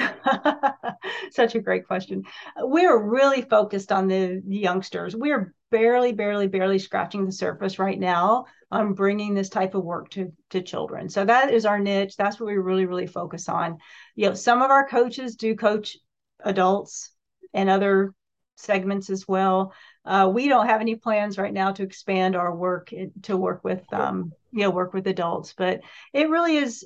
such 1.32 1.54
a 1.54 1.60
great 1.60 1.86
question 1.86 2.24
we're 2.58 2.98
really 2.98 3.44
focused 3.44 3.92
on 3.92 4.08
the, 4.08 4.42
the 4.48 4.58
youngsters 4.58 5.16
we're 5.16 5.54
barely, 5.72 6.12
barely, 6.12 6.48
barely 6.48 6.80
scratching 6.80 7.26
the 7.26 7.32
surface 7.32 7.80
right 7.80 8.00
now 8.00 8.46
on 8.72 8.94
bringing 8.94 9.34
this 9.34 9.50
type 9.50 9.76
of 9.76 9.84
work 9.84 10.10
to, 10.12 10.32
to 10.50 10.62
children. 10.62 11.10
So 11.10 11.26
that 11.26 11.54
is 11.54 11.66
our 11.66 11.80
niche. 11.80 12.16
That's 12.18 12.40
what 12.40 12.48
we 12.48 12.58
really, 12.58 12.86
really 12.86 13.08
focus 13.08 13.50
on. 13.50 13.78
You 14.16 14.30
know, 14.30 14.34
some 14.34 14.62
of 14.62 14.72
our 14.72 14.88
coaches 14.88 15.36
do 15.36 15.56
coach 15.56 15.98
adults 16.44 17.12
and 17.54 17.70
other 17.70 18.14
segments 18.60 19.10
as 19.10 19.28
well. 19.28 19.74
Uh, 20.06 20.30
we 20.34 20.48
don't 20.48 20.68
have 20.68 20.82
any 20.82 20.96
plans 20.96 21.38
right 21.38 21.54
now 21.54 21.72
to 21.72 21.84
expand 21.84 22.36
our 22.36 22.56
work 22.56 22.94
to 23.24 23.38
work 23.38 23.64
with, 23.64 23.82
um, 23.94 24.32
you 24.52 24.62
know, 24.62 24.70
work 24.70 24.94
with 24.94 25.08
adults, 25.08 25.54
but 25.58 25.82
it 26.14 26.30
really 26.30 26.58
is, 26.58 26.86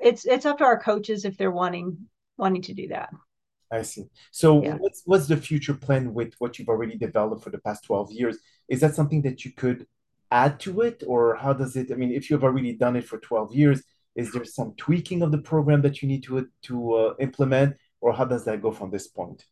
it's, 0.00 0.24
it's 0.24 0.46
up 0.46 0.58
to 0.58 0.64
our 0.64 0.78
coaches 0.78 1.24
if 1.24 1.36
they're 1.36 1.50
wanting, 1.50 1.98
wanting 2.36 2.62
to 2.62 2.74
do 2.74 2.88
that. 2.88 3.10
I 3.70 3.82
see. 3.82 4.04
So 4.30 4.62
yeah. 4.62 4.76
what's 4.76 5.02
what's 5.04 5.26
the 5.26 5.36
future 5.36 5.74
plan 5.74 6.14
with 6.14 6.34
what 6.38 6.58
you've 6.58 6.68
already 6.68 6.96
developed 6.96 7.42
for 7.42 7.50
the 7.50 7.58
past 7.58 7.84
12 7.84 8.12
years? 8.12 8.38
Is 8.68 8.80
that 8.80 8.94
something 8.94 9.22
that 9.22 9.44
you 9.44 9.52
could 9.52 9.86
add 10.30 10.60
to 10.60 10.82
it 10.82 11.02
or 11.06 11.34
how 11.36 11.52
does 11.52 11.74
it 11.74 11.90
I 11.90 11.96
mean 11.96 12.12
if 12.12 12.30
you've 12.30 12.44
already 12.44 12.74
done 12.74 12.94
it 12.94 13.04
for 13.04 13.18
12 13.18 13.54
years, 13.54 13.82
is 14.14 14.32
there 14.32 14.44
some 14.44 14.74
tweaking 14.76 15.22
of 15.22 15.32
the 15.32 15.38
program 15.38 15.82
that 15.82 16.02
you 16.02 16.08
need 16.08 16.22
to 16.24 16.46
to 16.64 16.94
uh, 16.94 17.14
implement 17.18 17.76
or 18.00 18.12
how 18.12 18.24
does 18.24 18.44
that 18.44 18.62
go 18.62 18.70
from 18.70 18.90
this 18.90 19.08
point? 19.08 19.44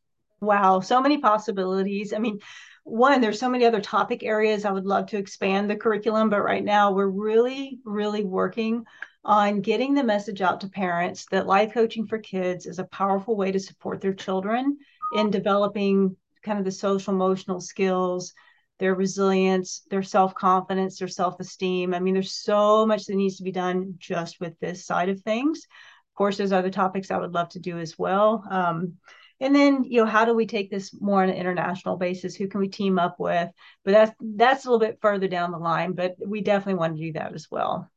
Wow, 0.42 0.80
so 0.80 1.00
many 1.00 1.18
possibilities. 1.18 2.12
I 2.12 2.18
mean, 2.18 2.40
one, 2.82 3.20
there's 3.20 3.38
so 3.38 3.48
many 3.48 3.64
other 3.64 3.80
topic 3.80 4.24
areas 4.24 4.64
I 4.64 4.72
would 4.72 4.84
love 4.86 5.06
to 5.06 5.16
expand 5.16 5.70
the 5.70 5.76
curriculum, 5.76 6.30
but 6.30 6.42
right 6.42 6.64
now 6.64 6.90
we're 6.90 7.06
really, 7.06 7.78
really 7.84 8.24
working 8.24 8.84
on 9.24 9.60
getting 9.60 9.94
the 9.94 10.02
message 10.02 10.42
out 10.42 10.60
to 10.62 10.68
parents 10.68 11.26
that 11.30 11.46
life 11.46 11.72
coaching 11.72 12.08
for 12.08 12.18
kids 12.18 12.66
is 12.66 12.80
a 12.80 12.84
powerful 12.86 13.36
way 13.36 13.52
to 13.52 13.60
support 13.60 14.00
their 14.00 14.12
children 14.12 14.76
in 15.16 15.30
developing 15.30 16.16
kind 16.42 16.58
of 16.58 16.64
the 16.64 16.72
social 16.72 17.14
emotional 17.14 17.60
skills 17.60 18.34
their 18.80 18.96
resilience 18.96 19.82
their 19.90 20.02
self-confidence 20.02 20.98
their 20.98 21.06
self-esteem. 21.06 21.94
I 21.94 22.00
mean 22.00 22.14
there's 22.14 22.34
so 22.34 22.84
much 22.84 23.04
that 23.04 23.14
needs 23.14 23.36
to 23.36 23.44
be 23.44 23.52
done 23.52 23.94
just 23.98 24.40
with 24.40 24.58
this 24.58 24.84
side 24.84 25.08
of 25.08 25.20
things. 25.20 25.58
Of 25.58 26.16
course 26.16 26.36
there's 26.36 26.50
other 26.50 26.70
topics 26.70 27.12
i 27.12 27.16
would 27.16 27.32
love 27.32 27.50
to 27.50 27.60
do 27.60 27.78
as 27.78 27.96
well. 27.96 28.44
Um, 28.50 28.94
and 29.42 29.54
then 29.54 29.84
you 29.84 30.00
know 30.00 30.06
how 30.06 30.24
do 30.24 30.34
we 30.34 30.46
take 30.46 30.70
this 30.70 30.94
more 31.00 31.22
on 31.22 31.28
an 31.28 31.34
international 31.34 31.96
basis? 31.96 32.34
Who 32.36 32.48
can 32.48 32.60
we 32.60 32.68
team 32.68 32.98
up 32.98 33.16
with? 33.18 33.50
But 33.84 33.92
that's 33.92 34.12
that's 34.20 34.64
a 34.64 34.70
little 34.70 34.86
bit 34.86 34.98
further 35.02 35.28
down 35.28 35.50
the 35.50 35.58
line 35.58 35.92
but 35.92 36.16
we 36.24 36.40
definitely 36.40 36.78
want 36.78 36.96
to 36.96 37.02
do 37.02 37.12
that 37.12 37.34
as 37.34 37.48
well. 37.50 37.90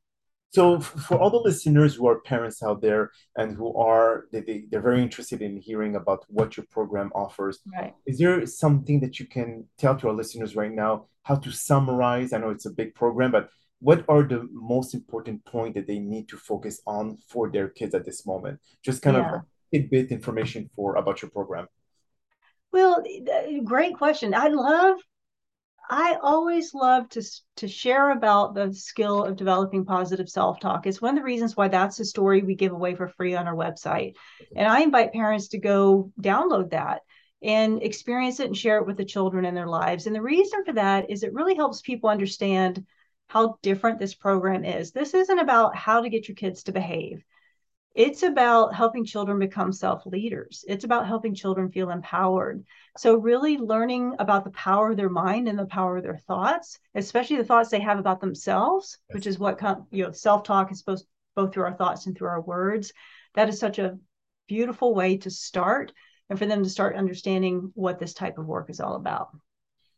So 0.50 0.80
for 0.80 1.20
all 1.20 1.30
the 1.30 1.38
listeners 1.38 1.96
who 1.96 2.08
are 2.08 2.22
parents 2.22 2.64
out 2.64 2.82
there 2.82 3.12
and 3.36 3.56
who 3.56 3.76
are 3.76 4.26
they, 4.32 4.42
they, 4.42 4.64
they're 4.70 4.82
very 4.82 5.02
interested 5.02 5.42
in 5.42 5.58
hearing 5.58 5.96
about 5.96 6.26
what 6.28 6.58
your 6.58 6.66
program 6.72 7.12
offers 7.14 7.60
right. 7.74 7.94
is 8.06 8.18
there 8.18 8.46
something 8.46 9.00
that 9.02 9.20
you 9.20 9.28
can 9.28 9.66
tell 9.78 9.98
to 9.98 10.08
our 10.08 10.14
listeners 10.14 10.56
right 10.56 10.72
now 10.72 11.08
how 11.24 11.36
to 11.36 11.52
summarize? 11.52 12.34
I 12.34 12.40
know 12.40 12.50
it's 12.50 12.66
a 12.66 12.72
big 12.82 12.96
program 12.96 13.32
but 13.32 13.50
what 13.80 14.06
are 14.08 14.24
the 14.24 14.48
most 14.52 14.94
important 14.94 15.44
point 15.46 15.76
that 15.76 15.88
they 15.88 16.00
need 16.00 16.30
to 16.30 16.38
focus 16.38 16.82
on 16.88 17.18
for 17.28 17.52
their 17.52 17.68
kids 17.68 17.94
at 17.94 18.06
this 18.06 18.26
moment? 18.26 18.60
Just 18.84 19.02
kind 19.02 19.18
yeah. 19.18 19.36
of 19.36 19.42
tidbit 19.76 20.12
information 20.12 20.70
for 20.76 20.96
about 20.96 21.22
your 21.22 21.32
program 21.32 21.68
well 22.72 23.04
great 23.64 23.96
question 23.96 24.34
i 24.34 24.48
love 24.48 24.98
I 25.90 26.18
always 26.22 26.74
love 26.74 27.10
to 27.10 27.24
to 27.58 27.68
share 27.68 28.12
about 28.12 28.56
the 28.56 28.74
skill 28.74 29.24
of 29.24 29.36
developing 29.36 29.86
positive 29.86 30.30
self-talk. 30.30 30.88
It's 30.88 31.02
one 31.02 31.12
of 31.12 31.22
the 31.22 31.26
reasons 31.26 31.56
why 31.56 31.68
that's 31.68 32.00
a 32.00 32.06
story 32.06 32.42
we 32.42 32.56
give 32.56 32.72
away 32.72 32.96
for 32.96 33.08
free 33.08 33.36
on 33.36 33.48
our 33.48 33.56
website. 33.56 34.16
And 34.56 34.68
I 34.68 34.82
invite 34.82 35.14
parents 35.14 35.50
to 35.50 35.60
go 35.60 36.12
download 36.20 36.72
that 36.72 37.02
and 37.44 37.84
experience 37.84 38.40
it 38.40 38.48
and 38.48 38.58
share 38.58 38.78
it 38.78 38.88
with 38.88 38.98
the 38.98 39.06
children 39.06 39.46
in 39.46 39.54
their 39.54 39.68
lives. 39.68 40.08
And 40.08 40.16
the 40.16 40.22
reason 40.22 40.66
for 40.66 40.74
that 40.74 41.12
is 41.12 41.22
it 41.22 41.34
really 41.34 41.56
helps 41.56 41.82
people 41.82 42.10
understand 42.10 42.84
how 43.28 43.58
different 43.62 44.00
this 44.00 44.16
program 44.16 44.66
is. 44.66 44.92
This 44.92 45.14
isn't 45.14 45.40
about 45.40 45.76
how 45.76 46.02
to 46.02 46.10
get 46.10 46.28
your 46.28 46.36
kids 46.36 46.64
to 46.64 46.72
behave. 46.72 47.24
It's 47.96 48.24
about 48.24 48.76
helping 48.76 49.06
children 49.06 49.40
become 49.40 49.72
self 49.72 50.06
leaders. 50.06 50.66
It's 50.68 50.84
about 50.84 51.08
helping 51.08 51.34
children 51.34 51.72
feel 51.72 51.90
empowered. 51.90 52.66
So, 52.98 53.16
really 53.16 53.58
learning 53.58 54.16
about 54.20 54.44
the 54.44 54.52
power 54.52 54.92
of 54.92 54.98
their 54.98 55.10
mind 55.10 55.48
and 55.48 55.58
the 55.58 55.66
power 55.66 55.96
of 55.96 56.04
their 56.04 56.18
thoughts, 56.18 56.78
especially 56.94 57.38
the 57.38 57.46
thoughts 57.46 57.70
they 57.70 57.80
have 57.80 57.98
about 57.98 58.20
themselves, 58.20 58.98
yes. 59.10 59.16
which 59.16 59.28
is 59.28 59.40
what 59.40 59.62
you 59.92 60.04
know 60.04 60.12
self 60.12 60.44
talk 60.44 60.74
is 60.74 60.80
supposed 60.80 61.08
both 61.38 61.54
through 61.54 61.64
our 61.64 61.74
thoughts 61.74 62.06
and 62.06 62.18
through 62.18 62.28
our 62.28 62.42
words. 62.42 62.92
That 63.36 63.48
is 63.48 63.60
such 63.60 63.80
a 63.80 63.98
beautiful 64.48 64.94
way 64.94 65.18
to 65.18 65.32
start 65.32 65.94
and 66.30 66.38
for 66.38 66.46
them 66.46 66.64
to 66.64 66.70
start 66.70 66.98
understanding 66.98 67.72
what 67.76 68.00
this 68.00 68.14
type 68.14 68.38
of 68.38 68.46
work 68.46 68.70
is 68.70 68.82
all 68.82 68.96
about. 68.96 69.30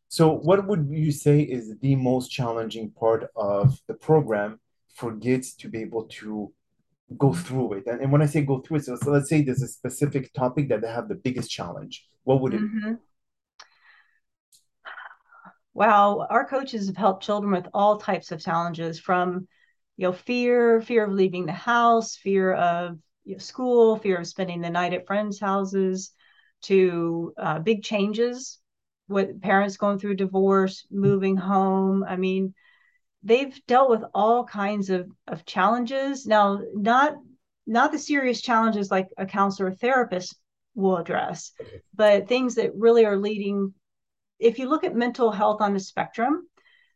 So, 0.07 0.33
what 0.33 0.67
would 0.67 0.87
you 0.91 1.11
say 1.11 1.41
is 1.41 1.73
the 1.81 1.95
most 1.95 2.29
challenging 2.29 2.91
part 2.91 3.31
of 3.35 3.81
the 3.87 3.95
program 3.95 4.59
for 4.93 5.17
kids 5.17 5.55
to 5.55 5.67
be 5.67 5.81
able 5.81 6.03
to 6.03 6.53
go 7.15 7.33
through 7.33 7.73
it. 7.73 7.87
And, 7.87 8.01
and 8.01 8.11
when 8.11 8.21
I 8.21 8.25
say 8.25 8.41
go 8.41 8.59
through 8.59 8.77
it, 8.77 8.85
so, 8.85 8.95
so, 8.95 9.11
let's 9.11 9.29
say 9.29 9.41
there's 9.41 9.61
a 9.61 9.67
specific 9.67 10.33
topic 10.33 10.69
that 10.69 10.81
they 10.81 10.87
have 10.89 11.07
the 11.07 11.15
biggest 11.15 11.49
challenge. 11.49 12.05
What 12.23 12.41
would 12.41 12.53
it 12.53 12.61
mm-hmm. 12.61 12.93
Wow, 15.73 16.25
our 16.31 16.47
coaches 16.47 16.87
have 16.87 16.97
helped 16.97 17.23
children 17.23 17.53
with 17.53 17.67
all 17.71 17.99
types 17.99 18.31
of 18.31 18.41
challenges 18.41 18.99
from 18.99 19.47
you 19.95 20.07
know 20.07 20.13
fear, 20.13 20.81
fear 20.81 21.05
of 21.05 21.13
leaving 21.13 21.45
the 21.45 21.51
house, 21.51 22.15
fear 22.15 22.53
of 22.53 22.97
you 23.25 23.33
know, 23.33 23.37
school, 23.37 23.95
fear 23.97 24.17
of 24.17 24.27
spending 24.27 24.59
the 24.59 24.71
night 24.71 24.93
at 24.93 25.05
friends' 25.05 25.39
houses, 25.39 26.13
to 26.63 27.33
uh, 27.37 27.59
big 27.59 27.83
changes 27.83 28.59
with 29.07 29.39
parents 29.41 29.77
going 29.77 29.99
through 29.99 30.15
divorce, 30.15 30.85
moving 30.89 31.37
home. 31.37 32.03
I 32.03 32.15
mean, 32.15 32.53
they've 33.27 33.59
dealt 33.67 33.89
with 33.89 34.03
all 34.13 34.45
kinds 34.45 34.89
of, 34.89 35.11
of 35.27 35.45
challenges. 35.45 36.25
Now, 36.25 36.61
not 36.73 37.15
not 37.69 37.91
the 37.91 37.99
serious 37.99 38.41
challenges 38.41 38.89
like 38.89 39.09
a 39.17 39.25
counselor 39.25 39.69
or 39.69 39.73
therapist 39.73 40.35
will 40.73 40.95
address, 40.95 41.51
but 41.93 42.27
things 42.27 42.55
that 42.55 42.73
really 42.75 43.05
are 43.05 43.17
leading. 43.17 43.73
If 44.39 44.57
you 44.57 44.69
look 44.69 44.85
at 44.85 44.95
mental 44.95 45.31
health 45.31 45.61
on 45.61 45.73
the 45.73 45.79
spectrum, 45.79 46.47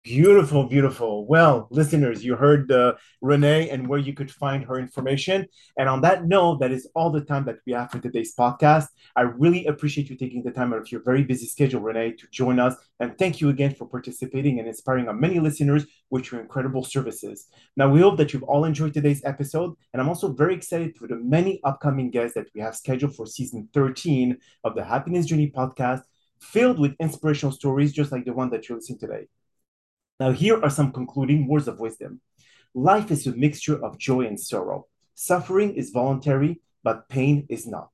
Beautiful, 0.03 0.63
beautiful. 0.63 1.27
Well, 1.27 1.67
listeners, 1.71 2.23
you 2.23 2.35
heard 2.35 2.71
uh, 2.71 2.93
Renaye 3.21 3.71
and 3.71 3.87
where 3.87 3.99
you 3.99 4.13
could 4.13 4.31
find 4.31 4.63
her 4.63 4.79
information. 4.79 5.45
And 5.77 5.89
on 5.89 6.01
that 6.01 6.25
note, 6.25 6.61
that 6.61 6.71
is 6.71 6.89
all 6.95 7.11
the 7.11 7.21
time 7.21 7.43
that 7.45 7.57
we 7.67 7.73
have 7.73 7.91
for 7.91 7.99
today's 7.99 8.33
podcast. 8.33 8.87
I 9.17 9.21
really 9.23 9.65
appreciate 9.65 10.09
you 10.09 10.15
taking 10.15 10.41
the 10.41 10.51
time 10.51 10.73
out 10.73 10.79
of 10.79 10.91
your 10.91 11.03
very 11.03 11.23
busy 11.23 11.45
schedule, 11.45 11.81
Renaye, 11.81 12.17
to 12.17 12.27
join 12.31 12.59
us. 12.59 12.75
And 13.01 13.17
thank 13.19 13.41
you 13.41 13.49
again 13.49 13.75
for 13.75 13.85
participating 13.85 14.57
and 14.57 14.69
inspiring 14.69 15.09
our 15.09 15.13
many 15.13 15.39
listeners 15.39 15.85
with 16.09 16.31
your 16.31 16.39
incredible 16.41 16.85
services. 16.85 17.47
Now, 17.75 17.89
we 17.89 17.99
hope 17.99 18.17
that 18.17 18.33
you've 18.33 18.43
all 18.43 18.63
enjoyed 18.63 18.93
today's 18.93 19.21
episode. 19.25 19.75
And 19.93 20.01
I'm 20.01 20.09
also 20.09 20.31
very 20.31 20.55
excited 20.55 20.95
for 20.95 21.07
the 21.07 21.17
many 21.17 21.59
upcoming 21.65 22.09
guests 22.09 22.35
that 22.35 22.47
we 22.55 22.61
have 22.61 22.75
scheduled 22.75 23.15
for 23.15 23.27
season 23.27 23.67
13 23.73 24.37
of 24.63 24.75
the 24.75 24.83
Happiness 24.85 25.25
Journey 25.25 25.51
podcast, 25.51 26.03
filled 26.39 26.79
with 26.79 26.95
inspirational 27.01 27.51
stories 27.51 27.91
just 27.91 28.13
like 28.13 28.23
the 28.23 28.33
one 28.33 28.49
that 28.51 28.69
you're 28.69 28.77
listening 28.77 28.99
today. 28.99 29.27
Now, 30.19 30.31
here 30.31 30.61
are 30.61 30.69
some 30.69 30.91
concluding 30.91 31.47
words 31.47 31.69
of 31.69 31.79
wisdom. 31.79 32.19
Life 32.73 33.09
is 33.09 33.25
a 33.25 33.35
mixture 33.35 33.81
of 33.81 33.97
joy 33.97 34.25
and 34.25 34.37
sorrow. 34.37 34.87
Suffering 35.15 35.75
is 35.75 35.91
voluntary, 35.91 36.59
but 36.83 37.07
pain 37.07 37.45
is 37.47 37.65
not. 37.65 37.89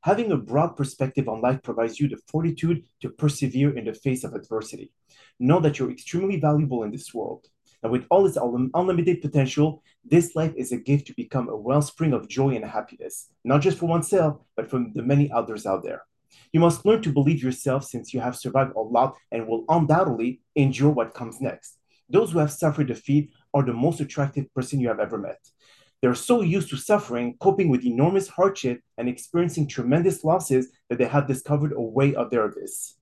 Having 0.00 0.32
a 0.32 0.38
broad 0.38 0.76
perspective 0.76 1.28
on 1.28 1.42
life 1.42 1.62
provides 1.62 2.00
you 2.00 2.08
the 2.08 2.18
fortitude 2.28 2.84
to 3.02 3.10
persevere 3.10 3.76
in 3.76 3.84
the 3.84 3.92
face 3.92 4.24
of 4.24 4.32
adversity. 4.32 4.90
Know 5.38 5.60
that 5.60 5.78
you're 5.78 5.90
extremely 5.90 6.40
valuable 6.40 6.82
in 6.82 6.92
this 6.92 7.12
world. 7.12 7.46
And 7.82 7.92
with 7.92 8.06
all 8.08 8.24
its 8.24 8.38
unlimited 8.38 9.20
potential, 9.20 9.82
this 10.02 10.34
life 10.34 10.54
is 10.56 10.72
a 10.72 10.78
gift 10.78 11.08
to 11.08 11.14
become 11.14 11.50
a 11.50 11.56
wellspring 11.56 12.14
of 12.14 12.26
joy 12.26 12.56
and 12.56 12.64
happiness, 12.64 13.28
not 13.44 13.60
just 13.60 13.76
for 13.76 13.86
oneself, 13.86 14.40
but 14.56 14.70
for 14.70 14.82
the 14.94 15.02
many 15.02 15.30
others 15.30 15.66
out 15.66 15.82
there. 15.84 16.04
You 16.52 16.60
must 16.60 16.84
learn 16.84 17.02
to 17.02 17.12
believe 17.12 17.42
yourself 17.42 17.84
since 17.84 18.12
you 18.14 18.20
have 18.20 18.36
survived 18.36 18.74
a 18.76 18.80
lot 18.80 19.16
and 19.30 19.46
will 19.46 19.64
undoubtedly 19.68 20.40
endure 20.54 20.90
what 20.90 21.14
comes 21.14 21.40
next. 21.40 21.78
Those 22.08 22.32
who 22.32 22.38
have 22.38 22.52
suffered 22.52 22.86
defeat 22.86 23.30
are 23.52 23.64
the 23.64 23.72
most 23.72 24.00
attractive 24.00 24.52
person 24.54 24.80
you 24.80 24.88
have 24.88 25.00
ever 25.00 25.18
met. 25.18 25.40
They're 26.02 26.14
so 26.14 26.42
used 26.42 26.70
to 26.70 26.76
suffering, 26.76 27.36
coping 27.40 27.68
with 27.68 27.84
enormous 27.84 28.28
hardship, 28.28 28.80
and 28.98 29.08
experiencing 29.08 29.66
tremendous 29.66 30.24
losses 30.24 30.68
that 30.88 30.98
they 30.98 31.06
have 31.06 31.26
discovered 31.26 31.72
a 31.72 31.80
way 31.80 32.14
of 32.14 32.30
their 32.30 32.44
abyss. 32.44 32.94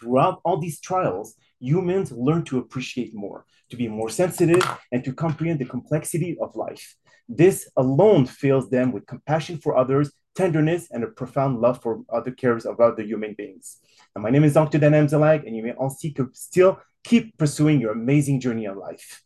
Throughout 0.00 0.40
all 0.44 0.58
these 0.58 0.80
trials, 0.80 1.34
humans 1.58 2.12
learn 2.12 2.44
to 2.44 2.58
appreciate 2.58 3.14
more, 3.14 3.44
to 3.70 3.76
be 3.76 3.88
more 3.88 4.08
sensitive, 4.08 4.62
and 4.92 5.04
to 5.04 5.12
comprehend 5.12 5.58
the 5.58 5.64
complexity 5.64 6.36
of 6.40 6.56
life. 6.56 6.96
This 7.28 7.68
alone 7.76 8.26
fills 8.26 8.70
them 8.70 8.92
with 8.92 9.06
compassion 9.06 9.58
for 9.58 9.76
others 9.76 10.12
tenderness, 10.34 10.88
and 10.90 11.04
a 11.04 11.08
profound 11.08 11.60
love 11.60 11.82
for 11.82 12.02
other 12.12 12.30
cares 12.30 12.66
of 12.66 12.80
other 12.80 13.02
human 13.02 13.34
beings. 13.34 13.80
And 14.14 14.22
my 14.22 14.30
name 14.30 14.44
is 14.44 14.54
Dr. 14.54 14.78
Dan 14.78 14.92
Amzallag, 14.92 15.46
and 15.46 15.56
you 15.56 15.62
may 15.62 15.72
all 15.72 15.90
seek 15.90 16.16
to 16.16 16.30
still 16.32 16.80
keep 17.02 17.36
pursuing 17.36 17.80
your 17.80 17.92
amazing 17.92 18.40
journey 18.40 18.64
in 18.64 18.78
life. 18.78 19.23